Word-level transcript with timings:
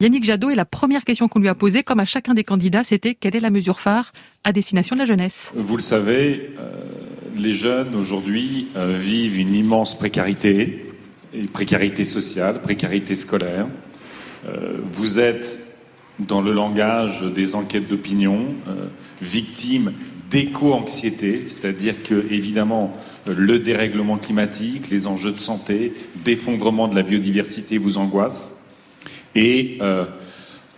Yannick 0.00 0.24
Jadot, 0.24 0.48
et 0.48 0.54
la 0.54 0.64
première 0.64 1.04
question 1.04 1.28
qu'on 1.28 1.40
lui 1.40 1.48
a 1.48 1.54
posée, 1.54 1.82
comme 1.82 2.00
à 2.00 2.06
chacun 2.06 2.32
des 2.32 2.42
candidats, 2.42 2.84
c'était 2.84 3.14
quelle 3.14 3.36
est 3.36 3.40
la 3.40 3.50
mesure 3.50 3.80
phare 3.80 4.12
à 4.44 4.52
destination 4.52 4.96
de 4.96 5.00
la 5.00 5.04
jeunesse? 5.04 5.52
Vous 5.54 5.76
le 5.76 5.82
savez, 5.82 6.52
euh, 6.58 6.70
les 7.36 7.52
jeunes 7.52 7.94
aujourd'hui 7.94 8.68
euh, 8.76 8.94
vivent 8.94 9.38
une 9.38 9.52
immense 9.52 9.98
précarité, 9.98 10.86
et 11.34 11.42
précarité 11.42 12.04
sociale, 12.04 12.62
précarité 12.62 13.14
scolaire. 13.14 13.66
Euh, 14.48 14.78
vous 14.90 15.18
êtes, 15.18 15.76
dans 16.18 16.40
le 16.40 16.54
langage 16.54 17.22
des 17.22 17.54
enquêtes 17.54 17.86
d'opinion, 17.86 18.46
victime 19.20 19.92
d'éco-anxiété, 20.30 21.44
c'est-à-dire 21.46 22.02
que, 22.02 22.26
évidemment, 22.30 22.96
le 23.26 23.58
dérèglement 23.58 24.18
climatique, 24.18 24.90
les 24.90 25.06
enjeux 25.06 25.32
de 25.32 25.38
santé, 25.38 25.94
d'effondrement 26.24 26.88
de 26.88 26.94
la 26.94 27.02
biodiversité 27.02 27.78
vous 27.78 27.96
angoissent. 27.96 28.59
Et 29.34 29.78
euh, 29.80 30.06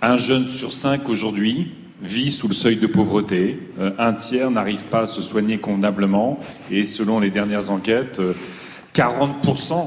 un 0.00 0.16
jeune 0.16 0.46
sur 0.46 0.72
cinq 0.72 1.08
aujourd'hui 1.08 1.72
vit 2.02 2.30
sous 2.30 2.48
le 2.48 2.54
seuil 2.54 2.76
de 2.76 2.86
pauvreté. 2.86 3.58
Euh, 3.78 3.92
un 3.98 4.12
tiers 4.12 4.50
n'arrive 4.50 4.84
pas 4.86 5.02
à 5.02 5.06
se 5.06 5.22
soigner 5.22 5.58
convenablement. 5.58 6.38
Et 6.70 6.84
selon 6.84 7.20
les 7.20 7.30
dernières 7.30 7.70
enquêtes, 7.70 8.20
40% 8.94 9.72
euh, 9.72 9.84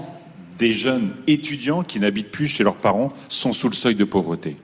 des 0.57 0.71
jeunes 0.71 1.13
étudiants 1.27 1.83
qui 1.83 1.99
n'habitent 1.99 2.31
plus 2.31 2.47
chez 2.47 2.63
leurs 2.63 2.77
parents 2.77 3.11
sont 3.29 3.53
sous 3.53 3.69
le 3.69 3.75
seuil 3.75 3.95
de 3.95 4.05
pauvreté. 4.05 4.55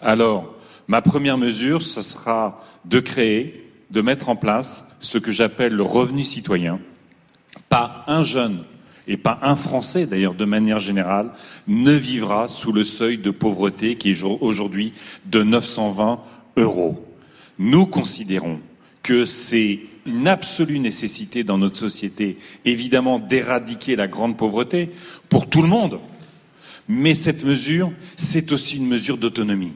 Alors, 0.00 0.54
ma 0.88 1.00
première 1.00 1.38
mesure, 1.38 1.82
ce 1.82 2.02
sera 2.02 2.64
de 2.84 3.00
créer, 3.00 3.70
de 3.90 4.00
mettre 4.00 4.28
en 4.28 4.36
place 4.36 4.88
ce 5.00 5.18
que 5.18 5.30
j'appelle 5.30 5.74
le 5.74 5.82
revenu 5.82 6.24
citoyen. 6.24 6.80
Pas 7.68 8.04
un 8.08 8.22
jeune 8.22 8.64
et 9.08 9.16
pas 9.16 9.38
un 9.42 9.56
Français 9.56 10.06
d'ailleurs 10.06 10.34
de 10.34 10.44
manière 10.44 10.78
générale, 10.78 11.30
ne 11.68 11.92
vivra 11.92 12.48
sous 12.48 12.72
le 12.72 12.84
seuil 12.84 13.18
de 13.18 13.30
pauvreté 13.30 13.96
qui 13.96 14.10
est 14.10 14.22
aujourd'hui 14.22 14.92
de 15.26 15.42
920 15.42 16.20
euros. 16.56 17.04
Nous 17.58 17.86
considérons 17.86 18.60
que 19.02 19.24
c'est 19.24 19.80
une 20.04 20.28
absolue 20.28 20.78
nécessité 20.78 21.44
dans 21.44 21.58
notre 21.58 21.76
société, 21.76 22.38
évidemment, 22.64 23.18
d'éradiquer 23.18 23.96
la 23.96 24.08
grande 24.08 24.36
pauvreté 24.36 24.90
pour 25.28 25.48
tout 25.48 25.62
le 25.62 25.68
monde. 25.68 26.00
Mais 26.88 27.14
cette 27.14 27.44
mesure, 27.44 27.92
c'est 28.16 28.52
aussi 28.52 28.76
une 28.76 28.86
mesure 28.86 29.18
d'autonomie. 29.18 29.72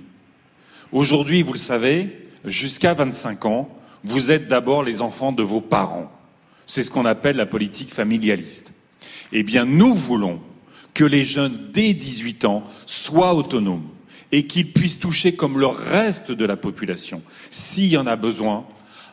Aujourd'hui, 0.92 1.42
vous 1.42 1.53
le 1.53 1.59
savez, 1.59 2.28
jusqu'à 2.44 2.94
25 2.94 3.47
ans, 3.47 3.69
vous 4.05 4.31
êtes 4.31 4.48
d'abord 4.48 4.83
les 4.83 5.03
enfants 5.03 5.33
de 5.33 5.42
vos 5.42 5.61
parents. 5.61 6.11
C'est 6.67 6.83
ce 6.83 6.91
qu'on 6.91 7.05
appelle 7.05 7.37
la 7.37 7.47
politique 7.47 7.92
familialiste. 7.92 8.80
Eh 9.33 9.42
bien, 9.42 9.64
nous 9.64 9.95
voulons 9.95 10.41
que 10.95 11.05
les 11.05 11.25
jeunes 11.25 11.70
dès 11.73 11.95
18 11.95 12.45
ans 12.45 12.64
soient 12.86 13.34
autonomes 13.34 13.89
et 14.33 14.47
qu'ils 14.47 14.72
puissent 14.72 14.98
toucher, 14.98 15.34
comme 15.34 15.59
le 15.59 15.67
reste 15.67 16.33
de 16.33 16.45
la 16.45 16.56
population, 16.56 17.22
s'il 17.50 17.87
y 17.87 17.97
en 17.97 18.06
a 18.06 18.17
besoin, 18.17 18.64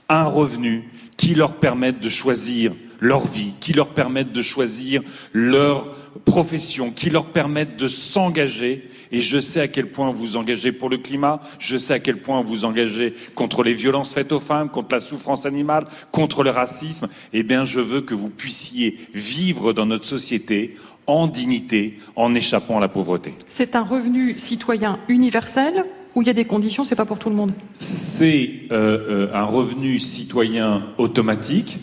un 0.10 0.26
revenu 0.26 0.90
qui 1.18 1.36
leur 1.36 1.56
permette 1.56 2.00
de 2.00 2.10
choisir 2.10 2.74
leur 3.00 3.26
vie, 3.26 3.54
qui 3.60 3.74
leur 3.74 3.90
permette 3.90 4.32
de 4.32 4.42
choisir 4.42 5.02
leur 5.34 5.96
profession, 6.26 6.92
qui 6.92 7.10
leur 7.10 7.28
permette 7.28 7.78
de 7.78 7.88
s'engager 7.88 8.90
et 9.12 9.22
je 9.22 9.40
sais 9.40 9.62
à 9.62 9.68
quel 9.68 9.88
point 9.88 10.12
vous 10.12 10.36
engagez 10.36 10.72
pour 10.72 10.90
le 10.90 10.98
climat, 10.98 11.40
je 11.60 11.78
sais 11.78 11.94
à 11.94 12.00
quel 12.00 12.18
point 12.18 12.42
vous 12.42 12.66
engagez 12.66 13.14
contre 13.36 13.64
les 13.64 13.74
violences 13.74 14.14
faites 14.14 14.32
aux 14.32 14.40
femmes, 14.40 14.70
contre 14.70 14.94
la 14.94 15.00
souffrance 15.00 15.46
animale, 15.46 15.86
contre 16.12 16.44
le 16.44 16.50
racisme. 16.50 17.08
Eh 17.34 17.44
bien, 17.44 17.66
je 17.66 17.80
veux 17.80 18.02
que 18.02 18.14
vous 18.14 18.30
puissiez 18.30 18.98
vivre 19.14 19.74
dans 19.74 19.86
notre 19.86 20.06
société 20.06 20.76
en 21.06 21.28
dignité, 21.28 22.00
en 22.16 22.36
échappant 22.36 22.78
à 22.78 22.82
la 22.82 22.90
pauvreté. 22.90 23.34
C'est 23.48 23.76
un 23.76 23.84
revenu 23.84 24.38
citoyen 24.38 25.00
universel 25.08 25.86
ou 26.16 26.22
il 26.22 26.28
y 26.28 26.32
a 26.32 26.34
des 26.34 26.46
conditions, 26.46 26.84
c'est 26.84 26.96
pas 26.96 27.06
pour 27.06 27.20
tout 27.20 27.30
le 27.30 27.36
monde? 27.36 27.52
C'est 27.78 28.50
euh, 28.72 29.28
euh, 29.30 29.34
un 29.34 29.44
revenu 29.44 30.00
citoyen 30.00 30.88
automatique. 30.98 31.78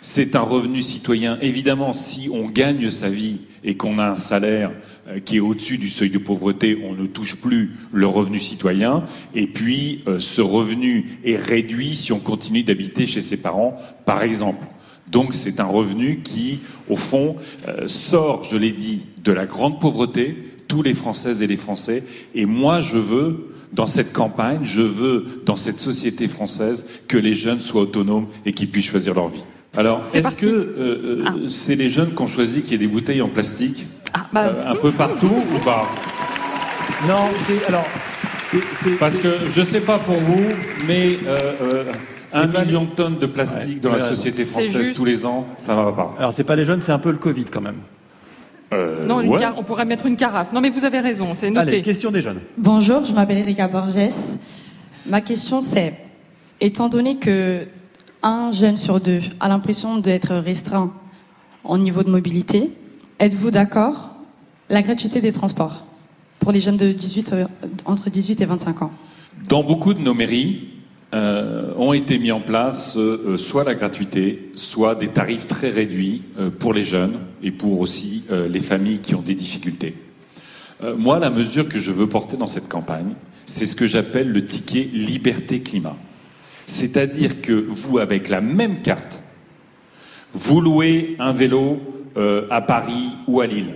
C'est 0.00 0.36
un 0.36 0.42
revenu 0.42 0.80
citoyen, 0.80 1.38
évidemment, 1.40 1.92
si 1.92 2.30
on 2.32 2.48
gagne 2.48 2.88
sa 2.88 3.10
vie 3.10 3.40
et 3.64 3.76
qu'on 3.76 3.98
a 3.98 4.10
un 4.10 4.16
salaire 4.16 4.70
euh, 5.08 5.18
qui 5.18 5.38
est 5.38 5.40
au-dessus 5.40 5.76
du 5.76 5.90
seuil 5.90 6.10
de 6.10 6.18
pauvreté, 6.18 6.78
on 6.88 6.94
ne 6.94 7.06
touche 7.06 7.40
plus 7.40 7.72
le 7.92 8.06
revenu 8.06 8.38
citoyen. 8.38 9.02
Et 9.34 9.48
puis, 9.48 10.04
euh, 10.06 10.20
ce 10.20 10.40
revenu 10.40 11.18
est 11.24 11.34
réduit 11.34 11.96
si 11.96 12.12
on 12.12 12.20
continue 12.20 12.62
d'habiter 12.62 13.08
chez 13.08 13.20
ses 13.20 13.38
parents, 13.38 13.76
par 14.04 14.22
exemple. 14.22 14.64
Donc, 15.08 15.34
c'est 15.34 15.58
un 15.58 15.64
revenu 15.64 16.20
qui, 16.22 16.60
au 16.88 16.96
fond, 16.96 17.34
euh, 17.66 17.88
sort, 17.88 18.44
je 18.44 18.56
l'ai 18.56 18.72
dit, 18.72 19.04
de 19.24 19.32
la 19.32 19.46
grande 19.46 19.80
pauvreté, 19.80 20.36
tous 20.68 20.82
les 20.82 20.94
Françaises 20.94 21.42
et 21.42 21.48
les 21.48 21.56
Français. 21.56 22.04
Et 22.36 22.46
moi, 22.46 22.80
je 22.80 22.98
veux, 22.98 23.52
dans 23.72 23.88
cette 23.88 24.12
campagne, 24.12 24.60
je 24.62 24.82
veux, 24.82 25.42
dans 25.44 25.56
cette 25.56 25.80
société 25.80 26.28
française, 26.28 26.86
que 27.08 27.18
les 27.18 27.34
jeunes 27.34 27.60
soient 27.60 27.82
autonomes 27.82 28.28
et 28.46 28.52
qu'ils 28.52 28.68
puissent 28.68 28.86
choisir 28.86 29.14
leur 29.14 29.26
vie. 29.26 29.42
Alors, 29.76 30.02
est-ce 30.14 30.34
que 30.34 31.24
ah. 31.26 31.34
c'est 31.46 31.76
les 31.76 31.88
jeunes 31.88 32.14
qui 32.14 32.22
ont 32.22 32.26
choisi 32.26 32.62
qu'il 32.62 32.72
y 32.72 32.74
ait 32.74 32.78
des 32.78 32.86
bouteilles 32.86 33.22
en 33.22 33.28
plastique 33.28 33.86
ah, 34.14 34.26
bah, 34.32 34.46
euh, 34.46 34.72
un 34.72 34.76
peu 34.76 34.90
partout 34.90 35.42
ou 35.54 35.58
pas? 35.58 35.86
Non, 37.06 37.28
c'est 37.46 37.66
alors. 37.66 37.86
Parce 38.98 39.18
que 39.18 39.28
je 39.54 39.62
sais 39.62 39.80
pas 39.80 39.98
pour 39.98 40.16
vous, 40.16 40.42
mais 40.86 41.18
euh, 41.26 41.36
euh, 41.62 41.84
un 42.32 42.46
million 42.46 42.84
de 42.84 42.90
tonnes 42.90 43.18
de 43.18 43.26
plastique 43.26 43.80
dans 43.82 43.92
la 43.92 44.00
société 44.00 44.46
française 44.46 44.94
tous 44.94 45.04
les 45.04 45.26
ans, 45.26 45.46
ça 45.58 45.74
va 45.74 45.92
pas. 45.92 46.14
Alors 46.18 46.32
c'est 46.32 46.44
pas 46.44 46.56
les 46.56 46.64
jeunes, 46.64 46.80
c'est 46.80 46.92
un 46.92 46.98
peu 46.98 47.10
le 47.10 47.18
Covid 47.18 47.44
quand 47.44 47.60
même. 47.60 47.76
non, 49.06 49.22
on 49.56 49.62
pourrait 49.64 49.84
mettre 49.84 50.06
une 50.06 50.16
carafe. 50.16 50.52
Non, 50.52 50.60
mais 50.62 50.70
vous 50.70 50.84
avez 50.84 51.00
raison, 51.00 51.34
c'est 51.34 51.50
noté. 51.50 51.68
Allez, 51.68 51.82
question 51.82 52.10
des 52.10 52.22
jeunes. 52.22 52.40
Bonjour, 52.56 53.04
je 53.04 53.12
m'appelle 53.12 53.38
Erika 53.38 53.68
Borges. 53.68 53.98
Ma 55.06 55.20
question 55.20 55.60
c'est, 55.60 55.94
étant 56.60 56.88
donné 56.88 57.16
que 57.16 57.66
un 58.22 58.52
jeune 58.52 58.76
sur 58.76 59.00
deux 59.00 59.20
a 59.40 59.48
l'impression 59.48 59.98
d'être 59.98 60.34
restreint 60.34 60.92
en 61.64 61.78
niveau 61.78 62.02
de 62.02 62.10
mobilité, 62.10 62.72
Êtes-vous 63.20 63.50
d'accord? 63.50 64.14
La 64.70 64.80
gratuité 64.80 65.20
des 65.20 65.32
transports 65.32 65.84
pour 66.38 66.52
les 66.52 66.60
jeunes 66.60 66.76
de 66.76 66.92
18, 66.92 67.32
euh, 67.32 67.44
entre 67.84 68.10
18 68.10 68.40
et 68.40 68.44
25 68.44 68.82
ans 68.82 68.92
Dans 69.48 69.64
beaucoup 69.64 69.92
de 69.92 69.98
nos 69.98 70.14
mairies, 70.14 70.68
euh, 71.14 71.74
ont 71.76 71.92
été 71.94 72.18
mis 72.20 72.30
en 72.30 72.40
place 72.40 72.96
euh, 72.96 73.36
soit 73.36 73.64
la 73.64 73.74
gratuité, 73.74 74.52
soit 74.54 74.94
des 74.94 75.08
tarifs 75.08 75.48
très 75.48 75.70
réduits 75.70 76.22
pour 76.60 76.72
les 76.72 76.84
jeunes 76.84 77.18
et 77.42 77.50
pour 77.50 77.80
aussi 77.80 78.24
les 78.30 78.60
familles 78.60 79.00
qui 79.00 79.14
ont 79.14 79.22
des 79.22 79.34
difficultés. 79.34 79.94
moi, 80.96 81.18
la 81.18 81.30
mesure 81.30 81.68
que 81.68 81.78
je 81.78 81.92
veux 81.92 82.08
porter 82.08 82.36
dans 82.36 82.46
cette 82.46 82.68
campagne, 82.68 83.14
c'est 83.46 83.66
ce 83.66 83.74
que 83.74 83.86
j'appelle 83.86 84.30
le 84.30 84.46
ticket 84.46 84.88
liberté 84.92 85.60
climat. 85.60 85.96
C'est-à-dire 86.68 87.40
que 87.40 87.52
vous, 87.52 87.98
avec 87.98 88.28
la 88.28 88.42
même 88.42 88.82
carte, 88.82 89.22
vous 90.34 90.60
louez 90.60 91.16
un 91.18 91.32
vélo 91.32 91.80
euh, 92.18 92.46
à 92.50 92.60
Paris 92.60 93.08
ou 93.26 93.40
à 93.40 93.46
Lille. 93.46 93.72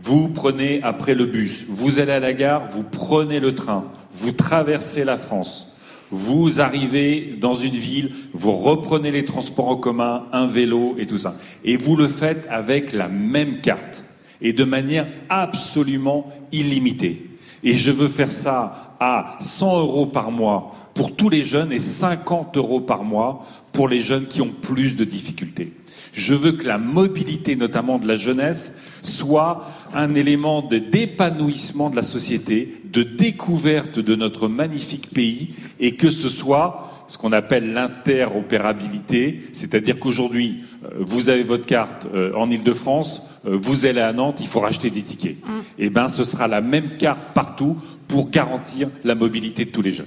Vous 0.00 0.28
prenez 0.28 0.80
après 0.84 1.16
le 1.16 1.26
bus, 1.26 1.64
vous 1.68 1.98
allez 1.98 2.12
à 2.12 2.20
la 2.20 2.32
gare, 2.32 2.68
vous 2.70 2.84
prenez 2.84 3.40
le 3.40 3.56
train, 3.56 3.84
vous 4.12 4.30
traversez 4.30 5.04
la 5.04 5.16
France, 5.16 5.76
vous 6.12 6.60
arrivez 6.60 7.36
dans 7.40 7.54
une 7.54 7.74
ville, 7.74 8.12
vous 8.32 8.52
reprenez 8.52 9.10
les 9.10 9.24
transports 9.24 9.68
en 9.68 9.76
commun, 9.76 10.26
un 10.32 10.46
vélo 10.46 10.94
et 10.98 11.08
tout 11.08 11.18
ça. 11.18 11.34
Et 11.64 11.76
vous 11.76 11.96
le 11.96 12.06
faites 12.06 12.46
avec 12.48 12.92
la 12.92 13.08
même 13.08 13.60
carte 13.60 14.04
et 14.40 14.52
de 14.52 14.64
manière 14.64 15.08
absolument 15.28 16.32
illimitée. 16.52 17.30
Et 17.64 17.76
je 17.76 17.90
veux 17.90 18.08
faire 18.08 18.30
ça 18.30 18.96
à 19.00 19.36
100 19.40 19.80
euros 19.80 20.06
par 20.06 20.30
mois 20.30 20.72
pour 20.94 21.16
tous 21.16 21.28
les 21.28 21.44
jeunes 21.44 21.72
et 21.72 21.78
50 21.78 22.56
euros 22.56 22.80
par 22.80 23.04
mois 23.04 23.46
pour 23.72 23.88
les 23.88 24.00
jeunes 24.00 24.26
qui 24.26 24.40
ont 24.42 24.50
plus 24.50 24.96
de 24.96 25.04
difficultés. 25.04 25.72
Je 26.12 26.34
veux 26.34 26.52
que 26.52 26.66
la 26.66 26.78
mobilité, 26.78 27.56
notamment 27.56 27.98
de 27.98 28.06
la 28.06 28.16
jeunesse, 28.16 28.78
soit 29.00 29.64
un 29.94 30.14
élément 30.14 30.62
de 30.62 30.78
d'épanouissement 30.78 31.90
de 31.90 31.96
la 31.96 32.02
société, 32.02 32.80
de 32.84 33.02
découverte 33.02 33.98
de 33.98 34.14
notre 34.14 34.48
magnifique 34.48 35.10
pays, 35.10 35.54
et 35.80 35.96
que 35.96 36.10
ce 36.10 36.28
soit 36.28 36.92
ce 37.08 37.18
qu'on 37.18 37.32
appelle 37.32 37.72
l'interopérabilité, 37.72 39.42
c'est-à-dire 39.52 39.98
qu'aujourd'hui, 39.98 40.62
euh, 40.84 40.88
vous 41.00 41.28
avez 41.28 41.42
votre 41.42 41.66
carte 41.66 42.06
euh, 42.14 42.32
en 42.34 42.50
Ile-de-France, 42.50 43.28
euh, 43.46 43.58
vous 43.60 43.84
allez 43.84 44.00
à 44.00 44.12
Nantes, 44.12 44.38
il 44.40 44.46
faut 44.46 44.60
racheter 44.60 44.88
des 44.88 45.02
tickets. 45.02 45.36
Mm. 45.44 45.60
Eh 45.78 45.90
ben, 45.90 46.08
ce 46.08 46.24
sera 46.24 46.48
la 46.48 46.60
même 46.60 46.96
carte 46.98 47.22
partout 47.34 47.76
pour 48.08 48.30
garantir 48.30 48.88
la 49.04 49.14
mobilité 49.14 49.64
de 49.64 49.70
tous 49.70 49.82
les 49.82 49.92
jeunes. 49.92 50.06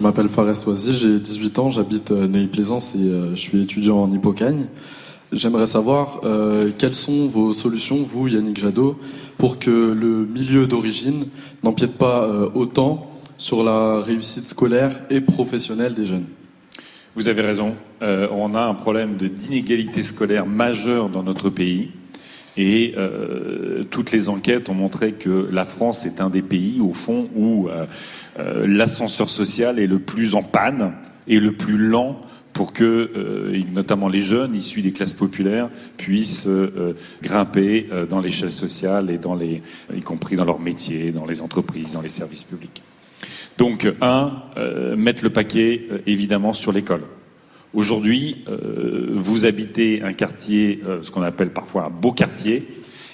Je 0.00 0.06
m'appelle 0.06 0.30
Fares 0.30 0.56
Soisy, 0.56 0.96
j'ai 0.96 1.18
18 1.18 1.58
ans, 1.58 1.70
j'habite 1.70 2.10
Neuilly-Plaisance 2.10 2.94
et 2.94 3.10
je 3.34 3.38
suis 3.38 3.60
étudiant 3.60 3.98
en 3.98 4.10
Hippocagne. 4.10 4.64
J'aimerais 5.30 5.66
savoir 5.66 6.22
euh, 6.24 6.70
quelles 6.78 6.94
sont 6.94 7.26
vos 7.26 7.52
solutions, 7.52 7.96
vous, 7.96 8.26
Yannick 8.26 8.56
Jadot, 8.56 8.98
pour 9.36 9.58
que 9.58 9.92
le 9.92 10.24
milieu 10.24 10.66
d'origine 10.66 11.26
n'empiète 11.62 11.98
pas 11.98 12.24
euh, 12.24 12.48
autant 12.54 13.10
sur 13.36 13.62
la 13.62 14.00
réussite 14.00 14.46
scolaire 14.46 15.02
et 15.10 15.20
professionnelle 15.20 15.92
des 15.92 16.06
jeunes? 16.06 16.24
Vous 17.14 17.28
avez 17.28 17.42
raison. 17.42 17.74
Euh, 18.00 18.26
on 18.32 18.54
a 18.54 18.62
un 18.62 18.74
problème 18.74 19.18
d'inégalité 19.18 20.02
scolaire 20.02 20.46
majeur 20.46 21.10
dans 21.10 21.22
notre 21.22 21.50
pays. 21.50 21.90
Et 22.62 22.92
euh, 22.98 23.82
toutes 23.88 24.12
les 24.12 24.28
enquêtes 24.28 24.68
ont 24.68 24.74
montré 24.74 25.12
que 25.12 25.48
la 25.50 25.64
France 25.64 26.04
est 26.04 26.20
un 26.20 26.28
des 26.28 26.42
pays, 26.42 26.78
au 26.82 26.92
fond, 26.92 27.30
où 27.34 27.70
euh, 27.70 27.86
euh, 28.38 28.66
l'ascenseur 28.66 29.30
social 29.30 29.78
est 29.78 29.86
le 29.86 29.98
plus 29.98 30.34
en 30.34 30.42
panne 30.42 30.92
et 31.26 31.40
le 31.40 31.52
plus 31.52 31.78
lent 31.78 32.20
pour 32.52 32.74
que, 32.74 33.54
notamment 33.72 34.08
les 34.08 34.20
jeunes 34.20 34.54
issus 34.54 34.82
des 34.82 34.90
classes 34.90 35.14
populaires, 35.14 35.70
puissent 35.96 36.48
grimper 37.22 37.88
dans 38.10 38.20
l'échelle 38.20 38.50
sociale 38.50 39.08
et 39.08 39.20
y 39.96 40.00
compris 40.00 40.34
dans 40.34 40.44
leur 40.44 40.58
métier, 40.58 41.12
dans 41.12 41.24
les 41.24 41.42
entreprises, 41.42 41.92
dans 41.92 42.02
les 42.02 42.08
services 42.08 42.42
publics. 42.42 42.82
Donc, 43.56 43.90
un, 44.02 44.32
mettre 44.96 45.22
le 45.22 45.30
paquet 45.30 45.86
évidemment 46.06 46.52
sur 46.52 46.72
l'école. 46.72 47.02
Aujourd'hui, 47.72 48.44
euh, 48.48 49.12
vous 49.14 49.46
habitez 49.46 50.02
un 50.02 50.12
quartier, 50.12 50.80
euh, 50.84 51.02
ce 51.02 51.10
qu'on 51.12 51.22
appelle 51.22 51.50
parfois 51.50 51.86
un 51.86 51.90
beau 51.90 52.10
quartier, 52.10 52.56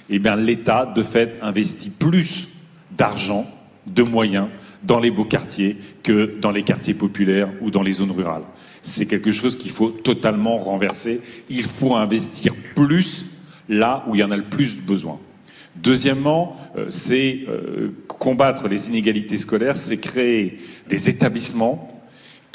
et 0.08 0.14
eh 0.14 0.18
bien 0.18 0.36
l'État, 0.36 0.86
de 0.86 1.02
fait, 1.02 1.38
investit 1.42 1.90
plus 1.90 2.48
d'argent, 2.96 3.46
de 3.86 4.02
moyens 4.02 4.46
dans 4.82 4.98
les 4.98 5.10
beaux 5.10 5.24
quartiers 5.24 5.76
que 6.02 6.38
dans 6.40 6.52
les 6.52 6.62
quartiers 6.62 6.94
populaires 6.94 7.50
ou 7.60 7.70
dans 7.70 7.82
les 7.82 7.92
zones 7.92 8.12
rurales. 8.12 8.44
C'est 8.82 9.06
quelque 9.06 9.32
chose 9.32 9.58
qu'il 9.58 9.72
faut 9.72 9.90
totalement 9.90 10.56
renverser. 10.58 11.20
Il 11.50 11.64
faut 11.64 11.96
investir 11.96 12.54
plus 12.74 13.26
là 13.68 14.04
où 14.06 14.14
il 14.14 14.20
y 14.20 14.24
en 14.24 14.30
a 14.30 14.36
le 14.36 14.44
plus 14.44 14.76
besoin. 14.76 15.18
Deuxièmement, 15.74 16.56
euh, 16.78 16.86
c'est 16.88 17.40
combattre 18.06 18.68
les 18.68 18.88
inégalités 18.88 19.36
scolaires, 19.36 19.76
c'est 19.76 19.98
créer 19.98 20.58
des 20.88 21.10
établissements 21.10 21.95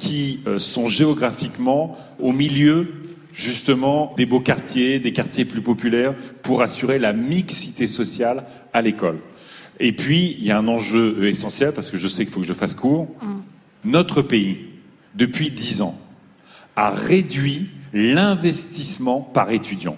qui 0.01 0.39
euh, 0.47 0.57
sont 0.57 0.87
géographiquement 0.87 1.95
au 2.19 2.31
milieu 2.31 2.91
justement 3.33 4.13
des 4.17 4.25
beaux 4.25 4.39
quartiers, 4.39 4.99
des 4.99 5.13
quartiers 5.13 5.45
plus 5.45 5.61
populaires, 5.61 6.15
pour 6.41 6.63
assurer 6.63 6.97
la 6.97 7.13
mixité 7.13 7.87
sociale 7.87 8.45
à 8.73 8.81
l'école. 8.81 9.19
Et 9.79 9.93
puis, 9.93 10.35
il 10.39 10.43
y 10.43 10.51
a 10.51 10.57
un 10.57 10.67
enjeu 10.67 11.17
euh, 11.19 11.29
essentiel, 11.29 11.71
parce 11.73 11.91
que 11.91 11.97
je 11.97 12.07
sais 12.07 12.25
qu'il 12.25 12.33
faut 12.33 12.41
que 12.41 12.47
je 12.47 12.53
fasse 12.53 12.73
court. 12.73 13.07
Mm. 13.21 13.39
Notre 13.85 14.21
pays, 14.23 14.57
depuis 15.15 15.51
dix 15.51 15.81
ans, 15.81 15.97
a 16.75 16.89
réduit 16.89 17.69
l'investissement 17.93 19.21
par 19.21 19.51
étudiant. 19.51 19.97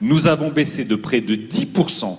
Nous 0.00 0.28
avons 0.28 0.50
baissé 0.50 0.84
de 0.84 0.94
près 0.94 1.20
de 1.20 1.34
10% 1.34 2.16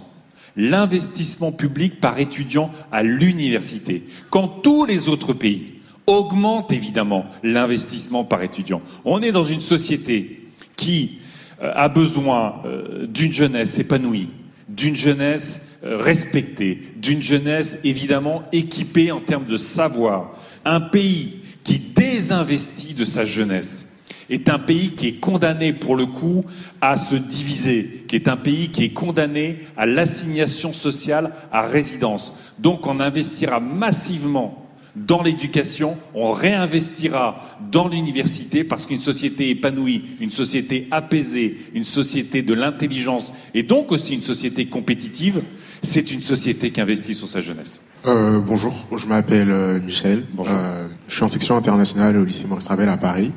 l'investissement 0.58 1.52
public 1.52 2.00
par 2.00 2.20
étudiant 2.20 2.72
à 2.92 3.04
l'université, 3.04 4.04
quand 4.30 4.48
tous 4.48 4.86
les 4.86 5.10
autres 5.10 5.34
pays 5.34 5.75
augmente 6.08 6.72
évidemment 6.72 7.26
l'investissement 7.44 8.24
par 8.24 8.44
étudiant. 8.44 8.82
On 9.04 9.22
est 9.22 9.32
dans 9.32 9.44
une 9.44 9.62
société 9.62 10.48
qui 10.76 11.20
euh, 11.62 11.72
a 11.74 11.90
besoin 11.90 12.62
euh, 12.66 13.08
d'une 13.08 13.32
jeunesse 13.32 13.80
épanouie, 13.80 14.30
d'une 14.70 14.96
jeunesse 14.96 15.72
euh, 15.84 15.98
respectée, 15.98 16.82
d'une 16.98 17.22
jeunesse 17.22 17.80
évidemment 17.84 18.44
équipée 18.52 19.12
en 19.12 19.22
termes 19.22 19.46
de 19.46 19.58
savoir. 19.58 20.34
Un 20.64 20.82
pays 20.82 21.40
qui 21.64 21.80
désinvestit 21.80 22.94
de 22.94 23.04
sa 23.04 23.26
jeunesse 23.26 23.94
est 24.30 24.50
un 24.50 24.60
pays 24.60 24.92
qui 24.92 25.08
est 25.08 25.20
condamné 25.20 25.72
pour 25.74 25.96
le 25.96 26.08
coup 26.08 26.46
à 26.82 26.98
se 26.98 27.16
diviser, 27.16 28.06
qui 28.08 28.16
est 28.16 28.28
un 28.28 28.38
pays 28.38 28.70
qui 28.70 28.84
est 28.84 28.94
condamné 28.94 29.60
à 29.78 29.86
l'assignation 29.86 30.74
sociale 30.74 31.32
à 31.52 31.62
résidence. 31.62 32.34
Donc 32.60 32.88
on 32.88 33.00
investira 33.00 33.60
massivement 33.60 34.65
dans 34.96 35.22
l'éducation, 35.22 35.98
on 36.14 36.32
réinvestira 36.32 37.58
dans 37.72 37.88
l'université 37.88 38.64
parce 38.64 38.86
qu'une 38.86 39.02
société 39.02 39.50
épanouie, 39.50 40.04
une 40.22 40.32
société 40.32 40.88
apaisée, 40.92 41.58
une 41.74 41.84
société 41.84 42.42
de 42.42 42.54
l'intelligence 42.54 43.34
et 43.54 43.64
donc 43.64 43.92
aussi 43.92 44.14
une 44.14 44.22
société 44.22 44.68
compétitive, 44.68 45.42
c'est 45.82 46.12
une 46.12 46.22
société 46.22 46.72
qui 46.72 46.82
investit 46.82 47.14
sur 47.14 47.28
sa 47.28 47.42
jeunesse. 47.42 47.82
Euh, 48.06 48.40
bonjour, 48.40 48.74
je 48.96 49.08
m'appelle 49.08 49.52
euh, 49.52 49.80
Michel. 49.82 50.24
Euh, 50.40 50.88
je 51.08 51.14
suis 51.14 51.24
en 51.24 51.28
section 51.28 51.58
internationale 51.58 52.18
au 52.18 52.24
lycée 52.24 52.48
Maurice 52.48 52.68
Ravel 52.68 52.90
à 52.90 52.98
Paris. 52.98 53.32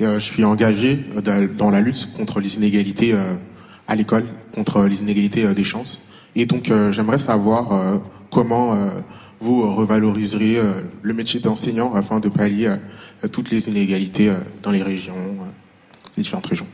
Et, 0.00 0.04
je 0.04 0.18
suis 0.18 0.44
engagé 0.44 1.04
dans 1.56 1.70
la 1.70 1.80
lutte 1.80 2.12
contre 2.16 2.38
les 2.38 2.54
inégalités 2.56 3.16
à 3.88 3.96
l'école, 3.96 4.26
contre 4.54 4.84
les 4.84 5.00
inégalités 5.00 5.52
des 5.52 5.64
chances. 5.64 6.02
Et 6.36 6.46
donc 6.46 6.70
j'aimerais 6.92 7.18
savoir 7.18 8.00
comment 8.30 8.76
vous 9.40 9.74
revaloriserez 9.74 10.56
euh, 10.56 10.82
le 11.02 11.14
métier 11.14 11.40
d'enseignant 11.40 11.94
afin 11.94 12.20
de 12.20 12.28
pallier 12.28 12.68
euh, 13.24 13.28
toutes 13.28 13.50
les 13.50 13.68
inégalités 13.68 14.28
euh, 14.28 14.40
dans 14.62 14.70
les 14.70 14.82
régions, 14.82 15.14
les 16.16 16.22
différentes 16.22 16.46
régions. 16.46 16.66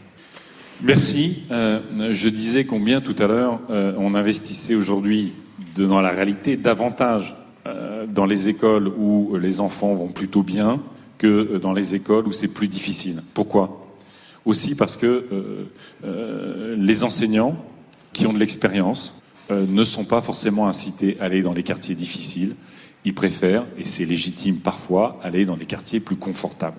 Merci. 0.83 1.45
je 1.51 2.29
disais 2.29 2.65
combien 2.65 3.01
tout 3.01 3.15
à 3.21 3.29
l'heure 3.29 3.61
on 3.71 4.13
investissait 4.15 4.75
aujourd'hui 4.75 5.35
dans 5.77 6.01
la 6.01 6.11
réalité 6.11 6.57
davantage 6.57 7.37
dans 8.09 8.27
les 8.27 8.49
écoles 8.49 8.89
où 8.89 9.37
les 9.37 9.61
enfants 9.61 9.95
vont 9.95 10.09
plutôt 10.09 10.43
bien 10.43 10.83
que 11.17 11.59
dans 11.59 11.73
les 11.73 11.95
écoles 11.95 12.27
où 12.27 12.33
c'est 12.33 12.53
plus 12.53 12.67
difficile. 12.67 13.23
Pourquoi? 13.35 13.87
Aussi 14.45 14.75
parce 14.75 14.97
que 14.97 15.25
les 16.77 17.05
enseignants 17.05 17.57
qui 18.13 18.27
ont 18.27 18.33
de 18.33 18.41
l'expérience, 18.41 19.23
euh, 19.51 19.67
ne 19.69 19.85
sont 19.85 20.05
pas 20.05 20.21
forcément 20.21 20.69
incités 20.69 21.17
à 21.21 21.25
aller 21.25 21.43
dans 21.43 21.53
les 21.53 21.63
quartiers 21.63 21.95
difficiles. 21.95 22.57
Ils 23.05 23.15
préfèrent, 23.15 23.67
et 23.79 23.85
c'est 23.85 24.05
légitime 24.05 24.57
parfois, 24.57 25.19
aller 25.23 25.45
dans 25.45 25.57
les 25.57 25.67
quartiers 25.67 26.01
plus 26.01 26.17
confortables. 26.17 26.79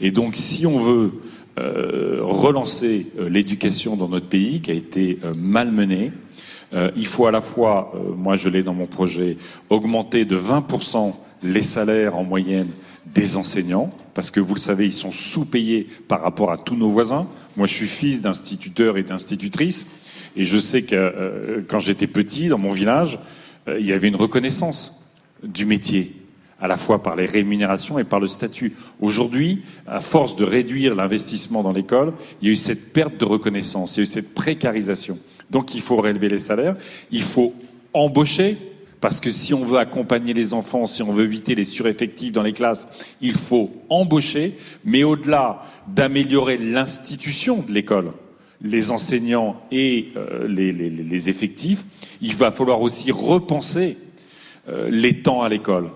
Et 0.00 0.10
donc, 0.10 0.34
si 0.34 0.66
on 0.66 0.80
veut 0.80 1.12
euh, 1.58 2.18
relancer 2.22 3.06
euh, 3.18 3.28
l'éducation 3.28 3.96
dans 3.96 4.08
notre 4.08 4.28
pays, 4.28 4.60
qui 4.60 4.72
a 4.72 4.74
été 4.74 5.18
malmenée, 5.36 6.12
il 6.96 7.06
faut 7.06 7.26
à 7.26 7.30
la 7.30 7.40
fois, 7.40 7.92
moi 8.16 8.34
je 8.34 8.48
l'ai 8.48 8.64
dans 8.64 8.74
mon 8.74 8.88
projet, 8.88 9.36
augmenter 9.70 10.24
de 10.24 10.36
20% 10.36 11.14
les 11.44 11.62
salaires 11.62 12.16
en 12.16 12.24
moyenne 12.24 12.66
des 13.06 13.36
enseignants, 13.36 13.90
parce 14.14 14.30
que 14.30 14.40
vous 14.40 14.54
le 14.54 14.60
savez, 14.60 14.86
ils 14.86 14.92
sont 14.92 15.12
sous-payés 15.12 15.88
par 16.08 16.22
rapport 16.22 16.50
à 16.50 16.58
tous 16.58 16.76
nos 16.76 16.88
voisins. 16.88 17.26
Moi, 17.56 17.66
je 17.66 17.74
suis 17.74 17.86
fils 17.86 18.22
d'instituteurs 18.22 18.96
et 18.96 19.02
d'institutrices. 19.02 19.86
Et 20.36 20.44
je 20.44 20.58
sais 20.58 20.82
que 20.82 20.94
euh, 20.94 21.60
quand 21.68 21.78
j'étais 21.78 22.06
petit, 22.06 22.48
dans 22.48 22.58
mon 22.58 22.70
village, 22.70 23.20
euh, 23.68 23.78
il 23.78 23.86
y 23.86 23.92
avait 23.92 24.08
une 24.08 24.16
reconnaissance 24.16 25.04
du 25.42 25.66
métier, 25.66 26.12
à 26.60 26.66
la 26.66 26.76
fois 26.76 27.02
par 27.02 27.14
les 27.14 27.26
rémunérations 27.26 27.98
et 27.98 28.04
par 28.04 28.20
le 28.20 28.26
statut. 28.26 28.74
Aujourd'hui, 29.00 29.62
à 29.86 30.00
force 30.00 30.36
de 30.36 30.44
réduire 30.44 30.94
l'investissement 30.94 31.62
dans 31.62 31.72
l'école, 31.72 32.12
il 32.40 32.48
y 32.48 32.50
a 32.50 32.54
eu 32.54 32.56
cette 32.56 32.92
perte 32.92 33.18
de 33.18 33.24
reconnaissance, 33.24 33.96
il 33.96 33.98
y 33.98 34.00
a 34.00 34.02
eu 34.04 34.06
cette 34.06 34.34
précarisation. 34.34 35.18
Donc 35.50 35.74
il 35.74 35.80
faut 35.82 35.96
relever 35.96 36.28
les 36.28 36.38
salaires, 36.38 36.76
il 37.10 37.22
faut 37.22 37.54
embaucher, 37.92 38.56
parce 39.04 39.20
que 39.20 39.30
si 39.30 39.52
on 39.52 39.66
veut 39.66 39.76
accompagner 39.76 40.32
les 40.32 40.54
enfants, 40.54 40.86
si 40.86 41.02
on 41.02 41.12
veut 41.12 41.24
éviter 41.24 41.54
les 41.54 41.66
sureffectifs 41.66 42.32
dans 42.32 42.42
les 42.42 42.54
classes, 42.54 42.88
il 43.20 43.34
faut 43.34 43.70
embaucher, 43.90 44.56
mais 44.82 45.04
au-delà 45.04 45.62
d'améliorer 45.86 46.56
l'institution 46.56 47.58
de 47.60 47.70
l'école, 47.70 48.12
les 48.62 48.90
enseignants 48.90 49.60
et 49.70 50.08
euh, 50.16 50.48
les, 50.48 51.28
effectifs, 51.28 51.84
il 52.22 52.34
va 52.34 52.50
falloir 52.50 52.80
aussi 52.80 53.12
repenser 53.12 53.98
euh, 54.70 54.88
les 54.90 55.20
temps 55.20 55.42
à 55.42 55.50
l'école, 55.50 55.90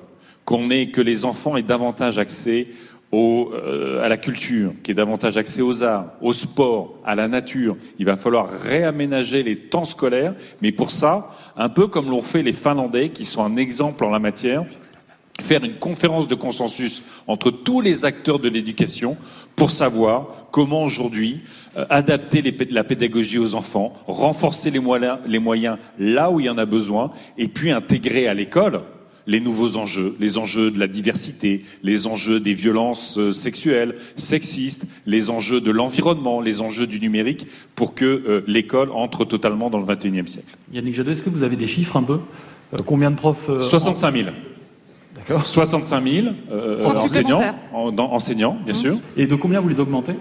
qu'on 0.44 0.68
ait 0.68 0.88
que 0.88 1.00
les 1.00 1.24
enfants 1.24 1.56
aient 1.56 1.62
davantage 1.62 2.18
accès 2.18 2.66
euh, 3.14 4.04
à 4.04 4.08
la 4.08 4.18
culture, 4.18 4.72
qu'il 4.82 4.88
y 4.88 4.92
ait 4.92 4.94
davantage 4.94 5.38
accès 5.38 5.62
aux 5.62 5.82
arts, 5.82 6.12
au 6.20 6.34
sport, 6.34 6.98
à 7.06 7.14
la 7.14 7.26
nature. 7.26 7.76
Il 7.98 8.04
va 8.04 8.18
falloir 8.18 8.50
réaménager 8.50 9.42
les 9.42 9.56
temps 9.56 9.84
scolaires, 9.84 10.34
mais 10.60 10.72
pour 10.72 10.90
ça, 10.90 11.30
un 11.56 11.70
peu 11.70 11.86
comme 11.86 12.10
l'ont 12.10 12.20
fait 12.20 12.42
les 12.42 12.52
Finlandais, 12.52 13.08
qui 13.08 13.24
sont 13.24 13.42
un 13.42 13.56
exemple 13.56 14.04
en 14.04 14.10
la 14.10 14.18
matière, 14.18 14.64
faire 15.40 15.64
une 15.64 15.76
conférence 15.76 16.28
de 16.28 16.34
consensus 16.34 17.02
entre 17.26 17.50
tous 17.50 17.80
les 17.80 18.04
acteurs 18.04 18.40
de 18.40 18.48
l'éducation 18.50 19.16
pour 19.56 19.70
savoir 19.70 20.26
comment 20.50 20.82
aujourd'hui 20.82 21.40
euh, 21.78 21.86
adapter 21.88 22.42
la 22.70 22.84
pédagogie 22.84 23.38
aux 23.38 23.54
enfants, 23.54 23.94
renforcer 24.06 24.70
les 24.70 24.80
moyens, 24.80 25.78
là 25.98 26.30
où 26.30 26.40
il 26.40 26.46
y 26.46 26.50
en 26.50 26.58
a 26.58 26.66
besoin, 26.66 27.10
et 27.38 27.48
puis 27.48 27.70
intégrer 27.70 28.28
à 28.28 28.34
l'école 28.34 28.82
les 29.28 29.40
nouveaux 29.40 29.76
enjeux, 29.76 30.16
les 30.18 30.38
enjeux 30.38 30.72
de 30.72 30.80
la 30.80 30.88
diversité, 30.88 31.64
les 31.84 32.06
enjeux 32.08 32.40
des 32.40 32.54
violences 32.54 33.18
euh, 33.18 33.30
sexuelles, 33.30 33.94
sexistes, 34.16 34.86
les 35.06 35.28
enjeux 35.28 35.60
de 35.60 35.70
l'environnement, 35.70 36.40
les 36.40 36.62
enjeux 36.62 36.86
du 36.86 36.98
numérique, 36.98 37.46
pour 37.76 37.94
que 37.94 38.04
euh, 38.04 38.40
l'école 38.46 38.90
entre 38.90 39.26
totalement 39.26 39.68
dans 39.68 39.78
le 39.78 39.84
XXIe 39.84 40.26
siècle. 40.26 40.56
Yannick 40.72 40.94
Jadot, 40.94 41.12
est-ce 41.12 41.22
que 41.22 41.30
vous 41.30 41.42
avez 41.42 41.56
des 41.56 41.66
chiffres 41.66 41.96
un 41.96 42.02
peu? 42.02 42.18
Combien 42.86 43.10
de 43.10 43.16
profs 43.16 43.50
65 43.60 44.14
000. 44.14 44.28
65 45.42 46.04
000 46.04 46.26
euh, 46.50 46.84
enseignants, 46.84 47.54
enseignants, 47.72 48.56
bien 48.64 48.72
mmh. 48.72 48.76
sûr. 48.76 48.96
Et 49.16 49.26
de 49.26 49.34
combien 49.34 49.60
vous 49.60 49.68
les 49.68 49.80
augmentez? 49.80 50.14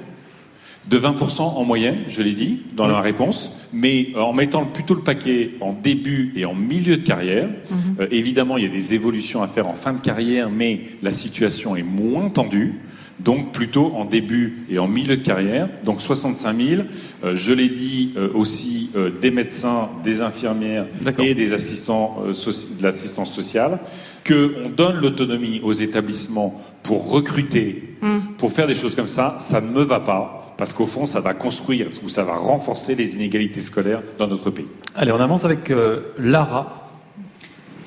De 0.89 0.99
20% 0.99 1.41
en 1.41 1.63
moyenne, 1.65 1.99
je 2.07 2.21
l'ai 2.21 2.33
dit 2.33 2.61
dans 2.75 2.87
la 2.87 3.01
réponse, 3.01 3.57
mais 3.77 4.09
euh, 4.15 4.19
en 4.19 4.33
mettant 4.33 4.65
plutôt 4.65 4.95
le 4.95 5.01
paquet 5.01 5.51
en 5.61 5.73
début 5.73 6.33
et 6.35 6.45
en 6.45 6.55
milieu 6.55 6.97
de 6.97 7.03
carrière. 7.03 7.47
Mmh. 7.47 7.75
Euh, 8.01 8.07
évidemment, 8.11 8.57
il 8.57 8.63
y 8.63 8.67
a 8.67 8.71
des 8.71 8.93
évolutions 8.93 9.41
à 9.43 9.47
faire 9.47 9.67
en 9.67 9.75
fin 9.75 9.93
de 9.93 9.99
carrière, 9.99 10.49
mais 10.49 10.81
la 11.01 11.11
situation 11.11 11.75
est 11.75 11.83
moins 11.83 12.29
tendue. 12.29 12.73
donc 13.19 13.51
plutôt 13.51 13.93
en 13.95 14.05
début 14.05 14.65
et 14.69 14.79
en 14.79 14.87
milieu 14.87 15.17
de 15.17 15.23
carrière. 15.23 15.69
Donc 15.83 16.01
65 16.01 16.55
000, 16.55 16.81
euh, 17.23 17.35
je 17.35 17.53
l'ai 17.53 17.69
dit 17.69 18.13
euh, 18.15 18.29
aussi, 18.33 18.91
euh, 18.95 19.09
des 19.09 19.31
médecins, 19.31 19.89
des 20.03 20.21
infirmières 20.21 20.85
et 21.19 21.33
des 21.33 21.53
assistants 21.53 22.23
de 22.27 22.83
l'assistance 22.83 23.33
sociale, 23.33 23.79
qu'on 24.25 24.69
donne 24.69 24.97
l'autonomie 24.97 25.61
aux 25.63 25.73
établissements 25.73 26.61
pour 26.83 27.09
recruter, 27.09 27.95
hmm. 28.01 28.35
pour 28.37 28.51
faire 28.51 28.67
des 28.67 28.75
choses 28.75 28.95
comme 28.95 29.07
ça, 29.07 29.37
ça 29.39 29.61
ne 29.61 29.67
me 29.67 29.81
va 29.81 29.99
pas. 29.99 30.46
Parce 30.57 30.73
qu'au 30.73 30.87
fond, 30.87 31.05
ça 31.05 31.21
va 31.21 31.33
construire 31.33 31.87
ou 32.03 32.09
ça 32.09 32.23
va 32.23 32.35
renforcer 32.35 32.95
les 32.95 33.15
inégalités 33.15 33.61
scolaires 33.61 34.01
dans 34.17 34.27
notre 34.27 34.49
pays. 34.49 34.67
Allez, 34.95 35.11
on 35.11 35.19
avance 35.19 35.45
avec 35.45 35.71
Lara 36.17 36.87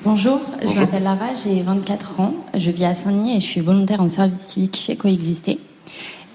Bonjour, 0.03 0.41
je 0.63 0.79
m'appelle 0.79 1.03
Lara, 1.03 1.27
j'ai 1.35 1.61
24 1.61 2.21
ans, 2.21 2.33
je 2.57 2.71
vis 2.71 2.85
à 2.85 2.95
Saint-Denis 2.95 3.37
et 3.37 3.39
je 3.39 3.45
suis 3.45 3.61
volontaire 3.61 4.01
en 4.01 4.07
service 4.07 4.39
civique 4.39 4.75
chez 4.75 4.95
Coexister. 4.95 5.59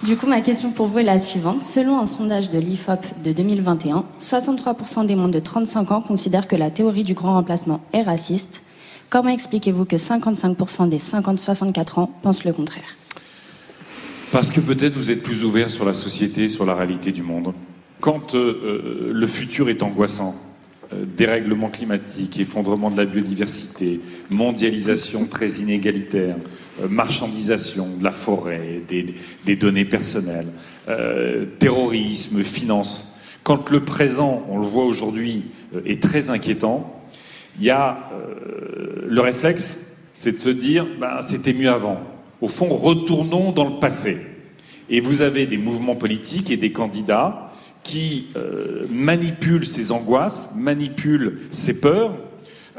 Du 0.04 0.16
coup, 0.16 0.28
ma 0.28 0.40
question 0.40 0.70
pour 0.70 0.86
vous 0.86 1.00
est 1.00 1.02
la 1.02 1.18
suivante. 1.18 1.64
Selon 1.64 1.98
un 1.98 2.06
sondage 2.06 2.48
de 2.50 2.58
l'IFOP 2.58 3.00
de 3.24 3.32
2021, 3.32 4.04
63% 4.20 5.06
des 5.06 5.16
moins 5.16 5.28
de 5.28 5.40
35 5.40 5.90
ans 5.90 6.00
considèrent 6.00 6.46
que 6.46 6.54
la 6.54 6.70
théorie 6.70 7.02
du 7.02 7.14
grand 7.14 7.34
remplacement 7.34 7.80
est 7.92 8.02
raciste. 8.02 8.62
Comment 9.10 9.30
expliquez-vous 9.30 9.84
que 9.84 9.96
55% 9.96 10.88
des 10.88 10.98
50-64 10.98 11.98
ans 11.98 12.10
pensent 12.22 12.44
le 12.44 12.52
contraire? 12.52 12.96
Parce 14.32 14.50
que 14.50 14.60
peut-être 14.60 14.94
vous 14.94 15.10
êtes 15.10 15.22
plus 15.22 15.44
ouvert 15.44 15.70
sur 15.70 15.84
la 15.84 15.94
société, 15.94 16.48
sur 16.48 16.66
la 16.66 16.74
réalité 16.74 17.12
du 17.12 17.22
monde. 17.22 17.54
Quand 18.00 18.34
euh, 18.34 18.38
euh, 18.38 19.12
le 19.12 19.26
futur 19.28 19.68
est 19.68 19.84
angoissant, 19.84 20.34
euh, 20.92 21.04
dérèglement 21.16 21.70
climatique, 21.70 22.38
effondrement 22.40 22.90
de 22.90 22.96
la 22.96 23.04
biodiversité, 23.04 24.00
mondialisation 24.30 25.26
très 25.26 25.60
inégalitaire, 25.60 26.36
marchandisation 26.90 27.96
de 27.98 28.04
la 28.04 28.10
forêt, 28.10 28.82
des, 28.88 29.56
données 29.56 29.86
personnelles, 29.86 30.48
terrorisme, 31.58 32.42
finance. 32.42 33.16
Quand 33.44 33.70
le 33.70 33.80
présent, 33.80 34.44
on 34.50 34.58
le 34.58 34.66
voit 34.66 34.84
aujourd'hui, 34.84 35.46
est 35.86 36.02
très 36.02 36.28
inquiétant, 36.28 37.02
il 37.58 37.64
y 37.64 37.70
a 37.70 38.10
le 39.08 39.20
réflexe, 39.22 39.86
c'est 40.12 40.32
de 40.32 40.38
se 40.38 40.50
dire, 40.50 40.86
ben, 41.00 41.22
c'était 41.22 41.54
mieux 41.54 41.70
avant. 41.70 42.15
Au 42.40 42.48
fond, 42.48 42.68
retournons 42.68 43.52
dans 43.52 43.64
le 43.64 43.78
passé. 43.78 44.18
Et 44.88 45.00
vous 45.00 45.22
avez 45.22 45.46
des 45.46 45.58
mouvements 45.58 45.96
politiques 45.96 46.50
et 46.50 46.56
des 46.56 46.72
candidats 46.72 47.52
qui 47.82 48.28
euh, 48.36 48.84
manipule 48.90 49.66
ces 49.66 49.92
angoisses, 49.92 50.54
manipule 50.54 51.40
ses 51.50 51.80
peurs, 51.80 52.16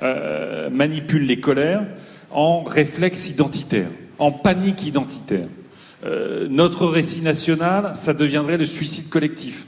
euh, 0.03 0.69
manipule 0.69 1.25
les 1.25 1.39
colères 1.39 1.85
en 2.29 2.63
réflexe 2.63 3.29
identitaire, 3.29 3.89
en 4.19 4.31
panique 4.31 4.85
identitaire. 4.85 5.47
Euh, 6.05 6.47
notre 6.49 6.85
récit 6.85 7.21
national, 7.21 7.91
ça 7.95 8.13
deviendrait 8.13 8.57
le 8.57 8.65
suicide 8.65 9.09
collectif. 9.09 9.65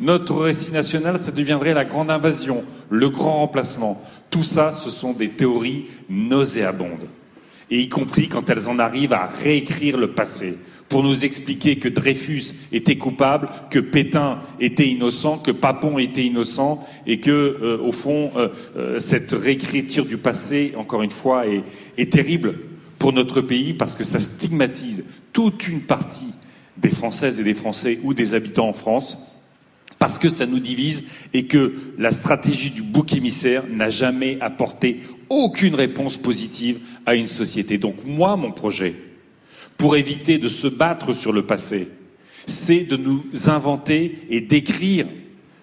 Notre 0.00 0.36
récit 0.36 0.70
national, 0.70 1.18
ça 1.18 1.32
deviendrait 1.32 1.74
la 1.74 1.84
grande 1.84 2.10
invasion, 2.10 2.62
le 2.88 3.08
grand 3.08 3.38
remplacement. 3.38 4.00
Tout 4.30 4.44
ça, 4.44 4.70
ce 4.70 4.90
sont 4.90 5.12
des 5.12 5.30
théories 5.30 5.86
nauséabondes. 6.08 7.08
Et 7.70 7.80
y 7.80 7.88
compris 7.88 8.28
quand 8.28 8.48
elles 8.50 8.68
en 8.68 8.78
arrivent 8.78 9.12
à 9.12 9.26
réécrire 9.26 9.96
le 9.96 10.12
passé 10.12 10.58
pour 10.88 11.02
nous 11.02 11.24
expliquer 11.24 11.76
que 11.76 11.88
Dreyfus 11.88 12.54
était 12.72 12.96
coupable, 12.96 13.48
que 13.70 13.78
Pétain 13.78 14.40
était 14.58 14.88
innocent, 14.88 15.38
que 15.38 15.50
Papon 15.50 15.98
était 15.98 16.24
innocent, 16.24 16.86
et 17.06 17.20
que, 17.20 17.30
euh, 17.30 17.78
au 17.82 17.92
fond, 17.92 18.30
euh, 18.36 18.48
euh, 18.76 18.98
cette 18.98 19.32
réécriture 19.32 20.06
du 20.06 20.16
passé, 20.16 20.72
encore 20.76 21.02
une 21.02 21.10
fois, 21.10 21.46
est, 21.46 21.62
est, 21.98 22.12
terrible 22.12 22.54
pour 22.98 23.12
notre 23.12 23.40
pays 23.40 23.74
parce 23.74 23.94
que 23.94 24.04
ça 24.04 24.18
stigmatise 24.18 25.04
toute 25.32 25.68
une 25.68 25.82
partie 25.82 26.32
des 26.76 26.88
Françaises 26.88 27.38
et 27.38 27.44
des 27.44 27.54
Français 27.54 28.00
ou 28.02 28.14
des 28.14 28.34
habitants 28.34 28.68
en 28.68 28.72
France, 28.72 29.18
parce 29.98 30.18
que 30.18 30.28
ça 30.28 30.46
nous 30.46 30.60
divise 30.60 31.04
et 31.34 31.46
que 31.46 31.74
la 31.98 32.10
stratégie 32.10 32.70
du 32.70 32.82
bouc 32.82 33.12
émissaire 33.12 33.64
n'a 33.68 33.90
jamais 33.90 34.38
apporté 34.40 35.00
aucune 35.28 35.74
réponse 35.74 36.16
positive 36.16 36.80
à 37.06 37.14
une 37.14 37.26
société. 37.26 37.78
Donc 37.78 38.04
moi, 38.04 38.36
mon 38.36 38.52
projet, 38.52 38.94
pour 39.76 39.96
éviter 39.96 40.38
de 40.38 40.48
se 40.48 40.66
battre 40.66 41.12
sur 41.12 41.32
le 41.32 41.42
passé, 41.42 41.88
c'est 42.46 42.84
de 42.84 42.96
nous 42.96 43.24
inventer 43.46 44.18
et 44.30 44.40
d'écrire 44.40 45.06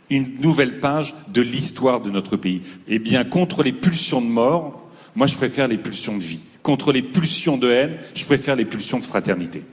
une 0.10 0.40
nouvelle 0.40 0.80
page 0.80 1.16
de 1.34 1.42
l'histoire 1.42 2.02
de 2.02 2.12
notre 2.12 2.38
pays. 2.38 2.62
Eh 2.88 3.00
bien, 3.00 3.24
contre 3.24 3.64
les 3.64 3.74
pulsions 3.74 4.22
de 4.22 4.28
mort, 4.28 4.88
moi 5.16 5.28
je 5.28 5.36
préfère 5.36 5.68
les 5.68 5.78
pulsions 5.78 6.18
de 6.18 6.24
vie. 6.24 6.40
Contre 6.62 6.92
les 6.92 7.02
pulsions 7.02 7.58
de 7.58 7.70
haine, 7.70 7.98
je 8.14 8.26
préfère 8.26 8.56
les 8.56 8.66
pulsions 8.66 9.00
de 9.00 9.06
fraternité. 9.06 9.64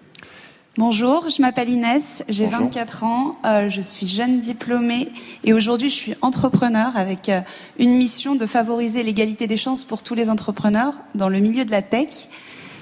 Bonjour, 0.78 1.28
je 1.28 1.42
m'appelle 1.42 1.68
Inès, 1.68 2.24
j'ai 2.30 2.46
24 2.46 3.04
ans, 3.04 3.36
euh, 3.44 3.68
je 3.68 3.82
suis 3.82 4.06
jeune 4.06 4.40
diplômée 4.40 5.10
et 5.44 5.52
aujourd'hui 5.52 5.90
je 5.90 5.94
suis 5.94 6.14
entrepreneur 6.22 6.96
avec 6.96 7.28
euh, 7.28 7.42
une 7.78 7.94
mission 7.94 8.36
de 8.36 8.46
favoriser 8.46 9.02
l'égalité 9.02 9.46
des 9.46 9.58
chances 9.58 9.84
pour 9.84 10.02
tous 10.02 10.14
les 10.14 10.30
entrepreneurs 10.30 10.94
dans 11.14 11.28
le 11.28 11.40
milieu 11.40 11.66
de 11.66 11.70
la 11.70 11.82
tech. 11.82 12.28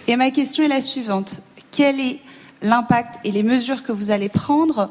Et 0.07 0.15
ma 0.15 0.31
question 0.31 0.63
est 0.63 0.69
la 0.69 0.81
suivante 0.81 1.41
quel 1.73 1.99
est 1.99 2.21
l'impact 2.63 3.19
et 3.25 3.33
les 3.33 3.43
mesures 3.43 3.83
que 3.83 3.91
vous 3.91 4.13
allez 4.13 4.29
prendre 4.29 4.89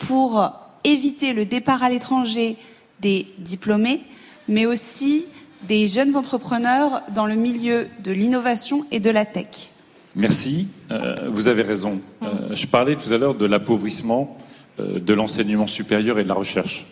pour 0.00 0.50
éviter 0.82 1.32
le 1.34 1.44
départ 1.44 1.84
à 1.84 1.88
l'étranger 1.88 2.56
des 2.98 3.28
diplômés, 3.38 4.02
mais 4.48 4.66
aussi 4.66 5.24
des 5.68 5.86
jeunes 5.86 6.16
entrepreneurs 6.16 7.02
dans 7.14 7.26
le 7.26 7.36
milieu 7.36 7.86
de 8.02 8.10
l'innovation 8.10 8.86
et 8.90 8.98
de 8.98 9.10
la 9.10 9.24
tech? 9.24 9.70
Merci, 10.16 10.66
euh, 10.90 11.14
vous 11.30 11.46
avez 11.46 11.62
raison. 11.62 12.00
Euh, 12.22 12.52
je 12.52 12.66
parlais 12.66 12.96
tout 12.96 13.12
à 13.12 13.18
l'heure 13.18 13.36
de 13.36 13.46
l'appauvrissement 13.46 14.36
euh, 14.80 14.98
de 14.98 15.14
l'enseignement 15.14 15.68
supérieur 15.68 16.18
et 16.18 16.24
de 16.24 16.28
la 16.28 16.34
recherche. 16.34 16.88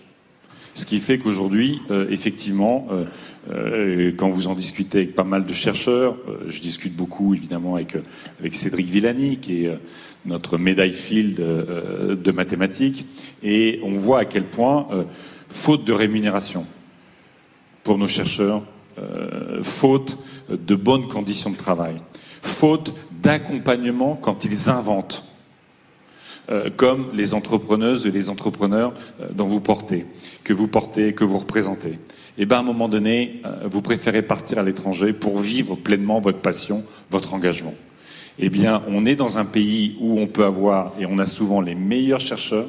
Ce 0.75 0.87
qui 0.87 1.01
fait 1.01 1.19
qu'aujourd'hui, 1.19 1.81
effectivement, 2.09 2.87
quand 4.17 4.29
vous 4.29 4.47
en 4.47 4.55
discutez 4.55 4.99
avec 4.99 5.15
pas 5.17 5.25
mal 5.25 5.45
de 5.45 5.53
chercheurs, 5.53 6.17
je 6.47 6.61
discute 6.61 6.95
beaucoup 6.95 7.35
évidemment 7.35 7.75
avec, 7.75 7.97
avec 8.39 8.55
Cédric 8.55 8.87
Villani, 8.87 9.39
qui 9.39 9.65
est 9.65 9.77
notre 10.25 10.57
médaille 10.57 10.93
Field 10.93 11.35
de 11.35 12.31
mathématiques, 12.31 13.07
et 13.43 13.81
on 13.83 13.97
voit 13.97 14.21
à 14.21 14.25
quel 14.25 14.45
point, 14.45 14.87
faute 15.49 15.85
de 15.85 15.93
rémunération 15.93 16.65
pour 17.83 17.99
nos 17.99 18.07
chercheurs, 18.07 18.63
faute 19.63 20.17
de 20.49 20.77
bonnes 20.77 21.09
conditions 21.09 21.51
de 21.51 21.57
travail, 21.57 21.97
faute 22.43 22.95
d'accompagnement 23.23 24.19
quand 24.21 24.45
ils 24.45 24.71
inventent, 24.71 25.25
comme 26.77 27.11
les 27.13 27.35
entrepreneuses 27.35 28.07
et 28.07 28.11
les 28.11 28.31
entrepreneurs 28.31 28.95
dont 29.33 29.47
vous 29.47 29.61
portez, 29.61 30.07
que 30.45 30.55
vous 30.55 30.67
portez, 30.67 31.13
que 31.13 31.25
vous 31.25 31.39
représentez 31.39 31.99
et 32.39 32.43
eh 32.43 32.47
bien 32.47 32.59
à 32.59 32.61
un 32.61 32.65
moment 32.65 32.89
donné, 32.89 33.43
euh, 33.45 33.67
vous 33.69 33.83
préférez 33.83 34.23
partir 34.23 34.61
à 34.61 34.63
l'étranger 34.63 35.13
pour 35.13 35.41
vivre 35.41 35.75
pleinement 35.75 36.21
votre 36.21 36.39
passion, 36.39 36.85
votre 37.11 37.35
engagement. 37.35 37.75
Eh 38.39 38.49
bien, 38.49 38.81
on 38.87 39.05
est 39.07 39.17
dans 39.17 39.39
un 39.39 39.45
pays 39.45 39.97
où 40.01 40.21
on 40.21 40.29
peut 40.29 40.45
avoir, 40.45 40.93
et 41.01 41.07
on 41.07 41.19
a 41.19 41.27
souvent 41.27 41.61
les 41.61 41.75
meilleurs 41.75 42.21
chercheurs, 42.21 42.69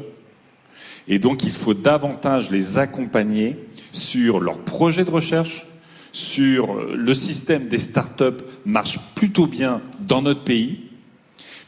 et 1.07 1.19
donc 1.19 1.43
il 1.43 1.51
faut 1.51 1.75
davantage 1.75 2.49
les 2.49 2.79
accompagner 2.79 3.57
sur 3.91 4.39
leurs 4.39 4.57
projets 4.57 5.05
de 5.05 5.11
recherche, 5.11 5.67
sur 6.11 6.73
euh, 6.73 6.93
le 6.95 7.13
système 7.13 7.67
des 7.67 7.77
start-up 7.77 8.41
marche 8.65 8.99
plutôt 9.15 9.47
bien 9.47 9.81
dans 9.99 10.21
notre 10.21 10.43
pays, 10.43 10.81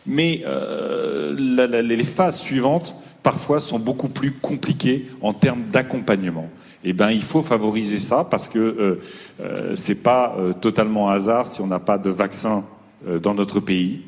mais 0.05 0.43
euh, 0.45 1.33
les 1.33 2.03
phases 2.03 2.39
suivantes 2.39 2.95
parfois 3.24 3.60
sont 3.60 3.79
beaucoup 3.79 4.10
plus 4.10 4.31
compliquées 4.31 5.07
en 5.21 5.33
termes 5.33 5.63
d'accompagnement 5.71 6.50
eh 6.83 6.93
ben, 6.93 7.12
il 7.12 7.21
faut 7.21 7.43
favoriser 7.43 8.00
ça 8.00 8.24
parce 8.24 8.50
que 8.50 9.00
euh, 9.39 9.75
c'est 9.75 10.01
pas 10.01 10.36
totalement 10.62 11.12
hasard 11.12 11.45
si 11.45 11.62
on 11.62 11.67
n'a 11.67 11.77
pas 11.77 12.00
de 12.00 12.10
vaccin 12.10 12.65
dans 13.21 13.36
notre 13.36 13.60
pays. 13.60 14.01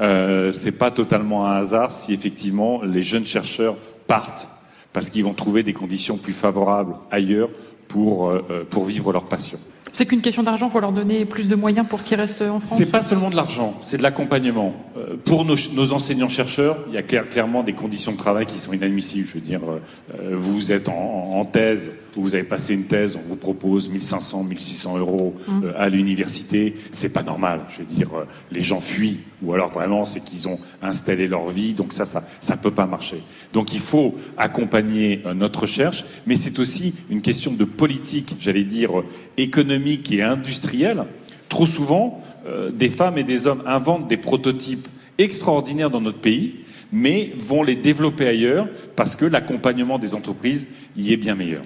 Euh, 0.00 0.50
c'est 0.50 0.78
pas 0.78 0.90
totalement 0.90 1.46
un 1.46 1.56
hasard 1.56 1.90
si 1.90 2.14
effectivement 2.14 2.82
les 2.82 3.02
jeunes 3.02 3.26
chercheurs 3.26 3.76
partent 4.06 4.48
parce 4.92 5.10
qu'ils 5.10 5.24
vont 5.24 5.34
trouver 5.34 5.62
des 5.62 5.74
conditions 5.74 6.16
plus 6.16 6.32
favorables 6.32 6.94
ailleurs 7.10 7.50
pour, 7.90 8.32
pour 8.70 8.84
vivre 8.84 9.12
leur 9.12 9.24
passion. 9.24 9.58
C'est 9.92 10.06
qu'une 10.06 10.20
question 10.20 10.42
d'argent, 10.42 10.68
il 10.68 10.70
faut 10.70 10.80
leur 10.80 10.92
donner 10.92 11.24
plus 11.24 11.48
de 11.48 11.56
moyens 11.56 11.86
pour 11.88 12.04
qu'ils 12.04 12.16
restent 12.16 12.42
en 12.42 12.60
France 12.60 12.76
C'est 12.76 12.90
pas 12.90 13.02
seulement 13.02 13.30
de 13.30 13.36
l'argent, 13.36 13.78
c'est 13.82 13.96
de 13.96 14.02
l'accompagnement. 14.02 14.74
Euh, 14.96 15.16
pour 15.24 15.44
nos, 15.44 15.56
nos 15.74 15.92
enseignants-chercheurs, 15.92 16.84
il 16.88 16.94
y 16.94 16.98
a 16.98 17.02
clairement 17.02 17.62
des 17.62 17.72
conditions 17.72 18.12
de 18.12 18.16
travail 18.16 18.46
qui 18.46 18.58
sont 18.58 18.72
inadmissibles. 18.72 19.26
Je 19.28 19.34
veux 19.34 19.40
dire, 19.44 19.60
euh, 19.64 20.36
vous 20.36 20.70
êtes 20.70 20.88
en, 20.88 21.32
en, 21.34 21.44
thèse, 21.44 21.92
vous 22.16 22.34
avez 22.34 22.44
passé 22.44 22.74
une 22.74 22.84
thèse, 22.84 23.16
on 23.16 23.28
vous 23.28 23.36
propose 23.36 23.88
1500, 23.88 24.44
1600 24.44 24.98
euros 24.98 25.36
mmh. 25.46 25.64
euh, 25.64 25.72
à 25.76 25.88
l'université, 25.88 26.76
c'est 26.92 27.12
pas 27.12 27.22
normal. 27.22 27.62
Je 27.68 27.78
veux 27.78 27.86
dire, 27.86 28.10
les 28.52 28.62
gens 28.62 28.80
fuient, 28.80 29.20
ou 29.42 29.54
alors 29.54 29.70
vraiment 29.70 30.04
c'est 30.04 30.20
qu'ils 30.20 30.46
ont 30.48 30.58
installé 30.82 31.26
leur 31.26 31.48
vie, 31.48 31.72
donc 31.72 31.92
ça, 31.92 32.04
ça, 32.04 32.22
ça 32.40 32.56
peut 32.56 32.70
pas 32.70 32.86
marcher. 32.86 33.22
Donc 33.52 33.72
il 33.74 33.80
faut 33.80 34.14
accompagner 34.36 35.22
notre 35.34 35.60
recherche, 35.60 36.04
mais 36.26 36.36
c'est 36.36 36.58
aussi 36.58 36.94
une 37.10 37.22
question 37.22 37.52
de 37.52 37.64
politique, 37.64 38.36
j'allais 38.40 38.64
dire 38.64 38.90
économique 39.36 39.69
et 39.70 40.22
industrielle, 40.22 41.04
trop 41.48 41.66
souvent, 41.66 42.22
euh, 42.46 42.70
des 42.70 42.88
femmes 42.88 43.18
et 43.18 43.24
des 43.24 43.46
hommes 43.46 43.62
inventent 43.66 44.08
des 44.08 44.16
prototypes 44.16 44.88
extraordinaires 45.18 45.90
dans 45.90 46.00
notre 46.00 46.20
pays, 46.20 46.56
mais 46.92 47.32
vont 47.38 47.62
les 47.62 47.76
développer 47.76 48.26
ailleurs 48.26 48.68
parce 48.96 49.16
que 49.16 49.24
l'accompagnement 49.24 49.98
des 49.98 50.14
entreprises 50.14 50.66
y 50.96 51.12
est 51.12 51.16
bien 51.16 51.34
meilleur. 51.34 51.62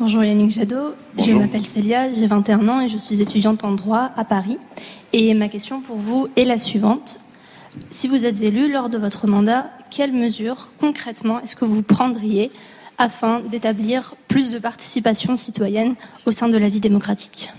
Bonjour 0.00 0.24
Yannick 0.24 0.50
Jadot, 0.50 0.94
je 1.18 1.32
m'appelle 1.32 1.64
Célia, 1.64 2.10
j'ai 2.10 2.26
21 2.26 2.68
ans 2.68 2.80
et 2.80 2.88
je 2.88 2.98
suis 2.98 3.22
étudiante 3.22 3.62
en 3.62 3.72
droit 3.72 4.10
à 4.16 4.24
Paris. 4.24 4.58
Et 5.12 5.34
ma 5.34 5.48
question 5.48 5.80
pour 5.80 5.96
vous 5.96 6.26
est 6.36 6.44
la 6.44 6.58
suivante. 6.58 7.20
Si 7.90 8.08
vous 8.08 8.26
êtes 8.26 8.42
élu 8.42 8.72
lors 8.72 8.88
de 8.88 8.98
votre 8.98 9.28
mandat, 9.28 9.66
quelles 9.90 10.12
mesures 10.12 10.70
concrètement 10.80 11.40
est-ce 11.40 11.54
que 11.54 11.64
vous 11.64 11.82
prendriez 11.82 12.50
afin 12.98 13.40
d'établir 13.40 14.14
plus 14.28 14.50
de 14.50 14.58
participation 14.58 15.36
citoyenne 15.36 15.94
au 16.26 16.32
sein 16.32 16.48
de 16.48 16.58
la 16.58 16.68
vie 16.68 16.80
démocratique 16.80 17.50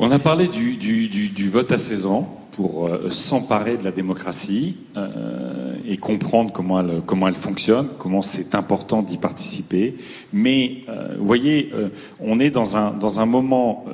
On 0.00 0.12
a 0.12 0.20
parlé 0.20 0.46
du, 0.46 1.50
vote 1.50 1.72
à 1.72 1.78
16 1.78 2.06
ans 2.06 2.40
pour 2.52 2.86
euh, 2.86 3.08
s'emparer 3.08 3.76
de 3.76 3.82
la 3.82 3.90
démocratie 3.90 4.76
euh, 4.96 5.74
et 5.84 5.96
comprendre 5.96 6.52
comment 6.52 7.26
elle, 7.26 7.34
fonctionne, 7.34 7.88
comment 7.98 8.22
c'est 8.22 8.54
important 8.54 9.02
d'y 9.02 9.18
participer. 9.18 9.96
Mais 10.32 10.84
euh, 10.88 11.16
vous 11.18 11.26
voyez, 11.26 11.72
on 12.20 12.38
est 12.38 12.50
dans 12.50 12.76
un, 12.76 12.92
dans 12.92 13.18
un 13.18 13.26
moment 13.26 13.86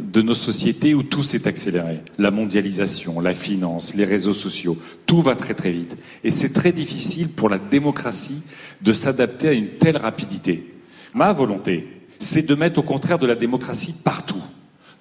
de 0.00 0.22
nos 0.22 0.34
sociétés 0.34 0.94
où 0.94 1.02
tout 1.02 1.24
s'est 1.24 1.48
accéléré. 1.48 2.02
La 2.18 2.30
mondialisation, 2.30 3.20
la 3.20 3.34
finance, 3.34 3.96
les 3.96 4.04
réseaux 4.04 4.32
sociaux, 4.32 4.78
tout 5.06 5.22
va 5.22 5.34
très 5.34 5.54
très 5.54 5.72
vite. 5.72 5.96
Et 6.22 6.30
c'est 6.30 6.52
très 6.52 6.70
difficile 6.70 7.30
pour 7.30 7.48
la 7.48 7.58
démocratie 7.58 8.42
de 8.80 8.92
s'adapter 8.92 9.48
à 9.48 9.52
une 9.54 9.70
telle 9.70 9.96
rapidité. 9.96 10.72
Ma 11.14 11.32
volonté, 11.32 11.88
c'est 12.20 12.46
de 12.46 12.54
mettre 12.54 12.78
au 12.78 12.84
contraire 12.84 13.18
de 13.18 13.26
la 13.26 13.34
démocratie 13.34 13.96
partout. 14.04 14.42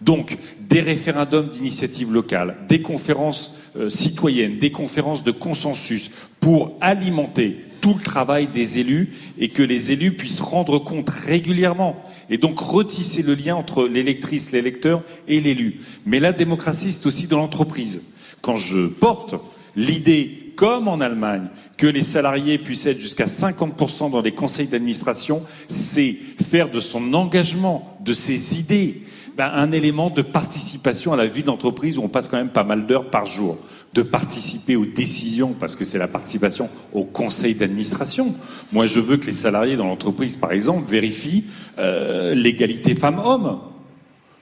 Donc, 0.01 0.37
des 0.59 0.81
référendums 0.81 1.49
d'initiative 1.49 2.11
locale, 2.11 2.55
des 2.67 2.81
conférences 2.81 3.59
euh, 3.77 3.89
citoyennes, 3.89 4.59
des 4.59 4.71
conférences 4.71 5.23
de 5.23 5.31
consensus 5.31 6.11
pour 6.39 6.77
alimenter 6.81 7.57
tout 7.81 7.93
le 7.93 8.03
travail 8.03 8.47
des 8.47 8.79
élus 8.79 9.13
et 9.37 9.49
que 9.49 9.63
les 9.63 9.91
élus 9.91 10.13
puissent 10.13 10.41
rendre 10.41 10.79
compte 10.79 11.09
régulièrement 11.09 12.01
et 12.29 12.37
donc 12.37 12.59
retisser 12.59 13.21
le 13.21 13.35
lien 13.35 13.55
entre 13.55 13.87
l'électrice, 13.87 14.51
l'électeur 14.51 15.03
et 15.27 15.39
l'élu. 15.39 15.81
Mais 16.05 16.19
la 16.19 16.33
démocratie, 16.33 16.91
c'est 16.91 17.05
aussi 17.05 17.27
dans 17.27 17.37
l'entreprise. 17.37 18.03
Quand 18.41 18.55
je 18.55 18.87
porte 18.87 19.35
l'idée, 19.75 20.53
comme 20.55 20.87
en 20.87 21.01
Allemagne, 21.01 21.47
que 21.77 21.87
les 21.87 22.03
salariés 22.03 22.57
puissent 22.57 22.85
être 22.85 22.99
jusqu'à 22.99 23.25
50% 23.25 24.11
dans 24.11 24.21
les 24.21 24.33
conseils 24.33 24.67
d'administration, 24.67 25.43
c'est 25.67 26.15
faire 26.49 26.71
de 26.71 26.79
son 26.79 27.13
engagement, 27.13 27.97
de 28.03 28.13
ses 28.13 28.59
idées, 28.59 29.01
ben, 29.37 29.49
un 29.53 29.71
élément 29.71 30.09
de 30.09 30.21
participation 30.21 31.11
à 31.11 31.17
la 31.17 31.27
vie 31.27 31.41
de 31.41 31.47
l'entreprise 31.47 31.97
où 31.97 32.01
on 32.01 32.07
passe 32.07 32.29
quand 32.29 32.37
même 32.37 32.49
pas 32.49 32.63
mal 32.63 32.87
d'heures 32.87 33.09
par 33.09 33.25
jour, 33.25 33.57
de 33.93 34.01
participer 34.01 34.75
aux 34.75 34.85
décisions 34.85 35.53
parce 35.59 35.75
que 35.75 35.83
c'est 35.83 35.97
la 35.97 36.07
participation 36.07 36.69
au 36.93 37.03
conseil 37.03 37.55
d'administration. 37.55 38.33
Moi, 38.71 38.85
je 38.85 38.99
veux 38.99 39.17
que 39.17 39.25
les 39.25 39.33
salariés 39.33 39.75
dans 39.75 39.87
l'entreprise, 39.87 40.37
par 40.37 40.51
exemple, 40.53 40.89
vérifient 40.89 41.45
euh, 41.79 42.33
l'égalité 42.33 42.95
femmes-hommes 42.95 43.59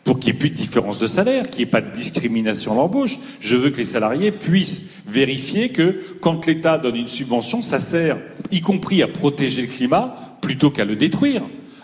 pour 0.04 0.20
qu'il 0.20 0.34
n'y 0.34 0.38
ait 0.38 0.40
plus 0.40 0.50
de 0.50 0.56
différence 0.56 1.00
de 1.00 1.08
salaire, 1.08 1.50
qu'il 1.50 1.64
n'y 1.64 1.70
ait 1.70 1.72
pas 1.72 1.82
de 1.82 1.92
discrimination 1.92 2.74
à 2.74 2.76
l'embauche. 2.76 3.18
Je 3.40 3.56
veux 3.56 3.70
que 3.70 3.78
les 3.78 3.86
salariés 3.86 4.32
puissent 4.32 4.92
vérifier 5.08 5.70
que 5.70 6.02
quand 6.20 6.46
l'État 6.46 6.78
donne 6.78 6.98
une 6.98 7.08
subvention, 7.08 7.62
ça 7.62 7.80
sert, 7.80 8.20
y 8.52 8.62
compris 8.62 9.02
à 9.02 9.08
protéger 9.08 9.62
le 9.64 9.70
climat, 9.70 10.38
plutôt 10.42 10.70
qu'à 10.70 10.86
le 10.86 10.96
détruire. 10.96 11.42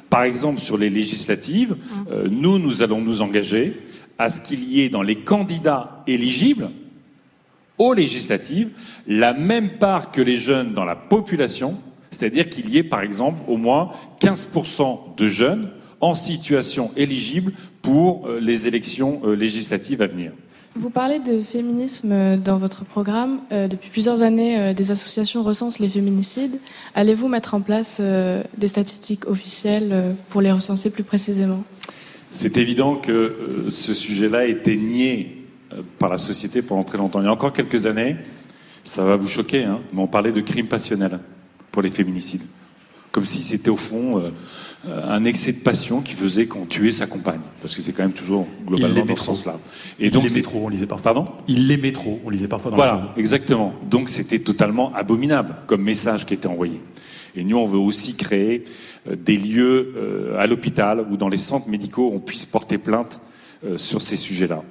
Par 0.10 0.24
exemple, 0.24 0.60
sur 0.60 0.78
les 0.78 0.90
législatives, 0.90 1.72
mmh. 1.72 2.06
euh, 2.12 2.28
nous, 2.30 2.58
nous 2.60 2.82
allons 2.82 3.02
nous 3.02 3.22
engager 3.22 3.80
à 4.18 4.30
ce 4.30 4.42
qu'il 4.42 4.64
y 4.64 4.82
ait 4.82 4.90
dans 4.90 5.02
les 5.02 5.16
candidats 5.16 6.04
éligibles 6.08 6.70
aux 7.78 7.94
législatives 7.94 8.70
la 9.08 9.34
même 9.34 9.78
part 9.78 10.12
que 10.12 10.22
les 10.22 10.38
jeunes 10.38 10.74
dans 10.74 10.86
la 10.86 10.96
population, 10.96 11.80
c'est-à-dire 12.12 12.50
qu'il 12.50 12.70
y 12.70 12.78
ait 12.78 12.84
par 12.84 13.02
exemple 13.02 13.40
au 13.48 13.58
moins 13.58 13.92
15% 14.22 15.16
de 15.16 15.28
jeunes 15.28 15.70
en 16.02 16.16
situation 16.16 16.92
éligible 16.96 17.54
pour 17.82 18.28
euh, 18.28 18.40
les 18.40 18.68
élections 18.68 19.22
euh, 19.24 19.36
législatives 19.36 20.02
à 20.02 20.08
venir. 20.08 20.32
Vous 20.80 20.90
parlez 20.90 21.20
de 21.20 21.42
féminisme 21.42 22.38
dans 22.38 22.58
votre 22.58 22.86
programme. 22.86 23.42
Euh, 23.52 23.68
depuis 23.68 23.90
plusieurs 23.90 24.22
années, 24.22 24.58
euh, 24.58 24.74
des 24.74 24.92
associations 24.92 25.44
recensent 25.44 25.80
les 25.80 25.90
féminicides. 25.90 26.58
Allez-vous 26.96 27.28
mettre 27.28 27.54
en 27.54 27.60
place 27.60 27.98
euh, 28.00 28.44
des 28.58 28.70
statistiques 28.70 29.28
officielles 29.28 30.16
pour 30.30 30.40
les 30.40 30.54
recenser 30.54 30.90
plus 30.90 31.04
précisément? 31.04 31.66
C'est 32.32 32.56
évident 32.56 32.96
que 32.96 33.66
ce 33.68 33.94
sujet-là 33.94 34.38
a 34.38 34.46
été 34.46 34.78
nié 34.78 35.46
par 35.98 36.08
la 36.08 36.18
société 36.18 36.62
pendant 36.62 36.86
très 36.86 36.98
longtemps. 36.98 37.20
Il 37.20 37.26
y 37.26 37.28
a 37.28 37.34
encore 37.34 37.52
quelques 37.52 37.86
années, 37.86 38.16
ça 38.86 39.04
va 39.04 39.18
vous 39.18 39.28
choquer, 39.28 39.66
hein, 39.66 39.82
mais 39.92 40.02
on 40.02 40.08
parlait 40.08 40.32
de 40.32 40.40
crimes 40.40 40.68
passionnels 40.68 41.20
pour 41.74 41.82
les 41.82 41.90
féminicides. 41.90 42.44
Comme 43.12 43.26
si 43.26 43.44
c'était 43.44 43.70
au 43.70 43.78
fond 43.78 44.32
euh, 44.88 45.02
un 45.10 45.26
excès 45.26 45.52
de 45.52 45.60
passion 45.60 46.00
qui 46.00 46.14
faisait 46.14 46.46
qu'on 46.46 46.66
tuait 46.66 46.94
sa 46.94 47.06
compagne. 47.06 47.42
Parce 47.62 47.76
que 47.76 47.82
c'est 47.82 47.92
quand 47.92 48.04
même 48.04 48.14
toujours 48.14 48.48
globalement 48.66 49.06
dans 49.06 49.18
ce 49.18 49.26
sens-là. 49.26 49.58
Et 50.00 50.10
donc, 50.10 50.24
il 50.34 50.42
trop, 50.42 50.62
on 50.64 50.70
lisait 50.70 50.86
parfois. 50.86 51.14
Pardon? 51.14 51.26
Il 51.50 51.68
l'aimait 51.68 51.92
trop, 51.92 52.22
on 52.24 52.30
lisait 52.30 52.48
parfois 52.48 52.72
dans 52.72 52.78
Voilà, 52.78 53.14
exactement. 53.18 53.74
Donc 53.90 54.08
c'était 54.08 54.40
totalement 54.40 54.94
abominable 54.96 55.56
comme 55.68 55.82
message 55.82 56.26
qui 56.26 56.34
était 56.34 56.48
envoyé. 56.48 56.80
Et 57.36 57.44
nous, 57.44 57.58
on 57.58 57.66
veut 57.66 57.78
aussi 57.78 58.16
créer 58.16 58.64
euh, 59.08 59.18
des 59.18 59.36
lieux 59.36 59.94
euh, 59.98 60.40
à 60.40 60.48
l'hôpital 60.48 61.06
ou 61.12 61.18
dans 61.18 61.28
les 61.28 61.38
centres 61.38 61.68
médicaux 61.68 62.12
où 62.14 62.16
on 62.16 62.20
puisse 62.20 62.46
porter 62.46 62.78
plainte 62.78 63.22
sur 63.76 64.02
ces 64.02 64.16
sujets-là. 64.16 64.64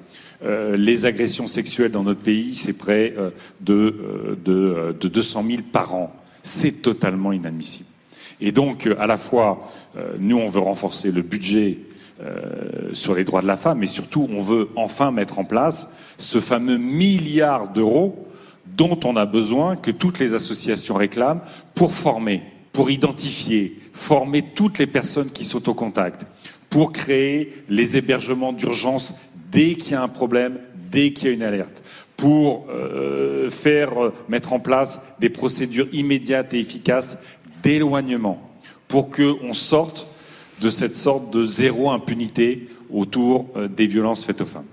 les 0.75 1.05
agressions 1.05 1.47
sexuelles 1.47 1.93
dans 1.93 2.05
notre 2.05 2.23
pays, 2.23 2.55
c'est 2.55 2.79
près 2.79 3.15
de, 3.61 4.37
de, 4.43 4.97
de 4.99 5.09
200 5.09 5.45
000 5.47 5.59
par 5.71 5.95
an. 5.95 6.17
C'est 6.43 6.81
totalement 6.81 7.33
inadmissible. 7.33 7.88
Et 8.41 8.53
donc, 8.53 8.89
à 8.99 9.07
la 9.07 9.17
fois, 9.17 9.71
euh, 9.97 10.13
nous, 10.19 10.37
on 10.37 10.47
veut 10.47 10.61
renforcer 10.61 11.11
le 11.11 11.23
budget 11.23 11.79
euh, 12.21 12.91
sur 12.93 13.15
les 13.15 13.25
droits 13.25 13.43
de 13.43 13.47
la 13.47 13.57
femme, 13.57 13.79
mais 13.79 13.87
surtout, 13.87 14.29
on 14.33 14.41
veut 14.41 14.69
enfin 14.77 15.11
mettre 15.11 15.39
en 15.39 15.45
place 15.45 15.95
ce 16.17 16.41
fameux 16.41 16.79
milliard 16.79 17.69
d'euros 17.69 18.27
dont 18.67 18.99
on 19.05 19.17
a 19.17 19.27
besoin, 19.27 19.77
que 19.77 19.91
toutes 19.91 20.19
les 20.19 20.35
associations 20.35 20.95
réclament, 20.95 21.41
pour 21.75 21.93
former, 21.93 22.43
pour 22.73 22.91
identifier, 22.91 23.79
former 23.93 24.45
toutes 24.55 24.79
les 24.79 24.87
personnes 24.87 25.31
qui 25.31 25.45
sont 25.45 25.69
au 25.69 25.75
contact, 25.75 26.27
pour 26.71 26.93
créer 26.93 27.53
les 27.69 27.97
hébergements 27.97 28.53
d'urgence 28.53 29.15
dès 29.51 29.75
qu'il 29.75 29.93
y 29.93 29.95
a 29.95 30.03
un 30.03 30.09
problème, 30.09 30.59
dès 30.91 31.13
qu'il 31.13 31.29
y 31.29 31.31
a 31.31 31.35
une 31.35 31.43
alerte, 31.43 31.83
pour 32.17 32.67
euh, 32.69 33.51
faire 33.51 33.93
mettre 34.29 34.53
en 34.53 34.61
place 34.61 35.15
des 35.21 35.29
procédures 35.29 35.89
immédiates 35.93 36.53
et 36.53 36.59
efficaces 36.59 37.19
d'éloignement 37.63 38.41
pour 38.87 39.11
qu'on 39.11 39.53
sorte 39.53 40.07
de 40.61 40.71
cette 40.71 40.97
sorte 40.97 41.31
de 41.33 41.45
zéro 41.45 41.91
impunité 41.91 42.69
autour 42.91 43.47
euh, 43.57 43.69
des 43.69 43.87
violences 43.87 44.25
faites 44.25 44.41
aux 44.41 44.47
femmes. 44.47 44.65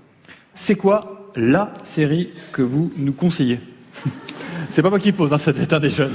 C'est 0.54 0.74
quoi 0.74 1.30
la 1.36 1.72
série 1.82 2.30
que 2.52 2.62
vous 2.62 2.90
nous 2.96 3.12
conseillez? 3.12 3.60
C'est 4.70 4.82
pas 4.82 4.90
moi 4.90 4.98
qui 4.98 5.12
pose, 5.12 5.32
hein, 5.32 5.38
ça 5.38 5.52
un 5.70 5.80
des 5.80 5.90
jeunes. 5.90 6.14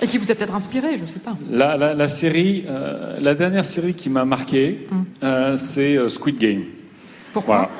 Et 0.00 0.06
qui 0.06 0.16
vous 0.18 0.30
a 0.30 0.34
peut-être 0.34 0.54
inspiré, 0.54 0.96
je 0.96 1.02
ne 1.02 1.06
sais 1.06 1.18
pas. 1.18 1.36
La, 1.50 2.08
série, 2.08 2.64
euh, 2.66 3.18
la 3.20 3.34
dernière 3.34 3.64
série 3.64 3.94
qui 3.94 4.08
m'a 4.08 4.24
marqué, 4.24 4.86
hum. 4.90 5.04
euh, 5.22 5.56
c'est 5.56 6.08
Squid 6.08 6.38
Game. 6.38 6.62
Pourquoi? 7.32 7.70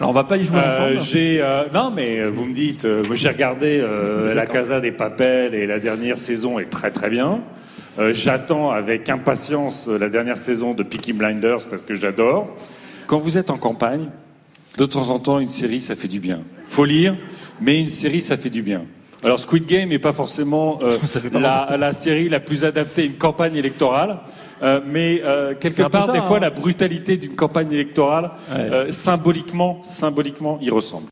Alors 0.00 0.10
on 0.10 0.14
va 0.14 0.24
pas 0.24 0.38
y 0.38 0.44
jouer 0.44 0.58
ensemble. 0.58 1.00
J'ai 1.02 1.44
non 1.72 1.92
mais 1.94 2.24
vous 2.24 2.44
me 2.44 2.54
dites, 2.54 2.84
moi 3.06 3.14
j'ai 3.14 3.28
regardé 3.28 3.84
La 4.34 4.46
Casa 4.46 4.80
des 4.80 4.92
Papels 4.92 5.54
et 5.54 5.66
la 5.66 5.78
dernière 5.78 6.18
saison 6.18 6.58
est 6.58 6.70
très 6.70 6.90
très 6.90 7.10
bien. 7.10 7.40
Euh, 7.98 8.12
j'attends 8.14 8.70
avec 8.70 9.08
impatience 9.10 9.88
la 9.88 10.08
dernière 10.08 10.36
saison 10.36 10.74
de 10.74 10.82
Peaky 10.82 11.12
Blinders 11.12 11.66
parce 11.68 11.84
que 11.84 11.94
j'adore. 11.94 12.48
Quand 13.06 13.18
vous 13.18 13.36
êtes 13.36 13.50
en 13.50 13.58
campagne, 13.58 14.08
de 14.78 14.86
temps 14.86 15.10
en 15.10 15.18
temps, 15.18 15.40
une 15.40 15.48
série, 15.48 15.80
ça 15.80 15.96
fait 15.96 16.08
du 16.08 16.20
bien. 16.20 16.40
Faut 16.68 16.84
lire, 16.84 17.16
mais 17.60 17.80
une 17.80 17.88
série, 17.88 18.22
ça 18.22 18.36
fait 18.36 18.50
du 18.50 18.62
bien. 18.62 18.84
Alors 19.24 19.40
Squid 19.40 19.66
Game 19.66 19.88
n'est 19.90 19.98
pas 19.98 20.12
forcément 20.12 20.78
euh, 20.82 20.96
la, 21.78 21.92
série 21.92 22.28
la 22.28 22.40
plus 22.40 22.64
adaptée 22.64 23.02
à 23.02 23.04
une 23.06 23.16
campagne 23.16 23.56
électorale. 23.56 24.20
Euh, 24.62 24.80
mais 24.84 25.22
quelque 25.60 25.88
part, 25.88 26.12
des 26.12 26.20
fois, 26.20 26.36
hein. 26.38 26.40
la 26.40 26.50
brutalité 26.50 27.16
d'une 27.16 27.36
campagne 27.36 27.72
électorale, 27.72 28.32
symboliquement, 28.90 29.80
symboliquement, 29.82 30.58
y 30.60 30.70
ressemble. 30.70 31.06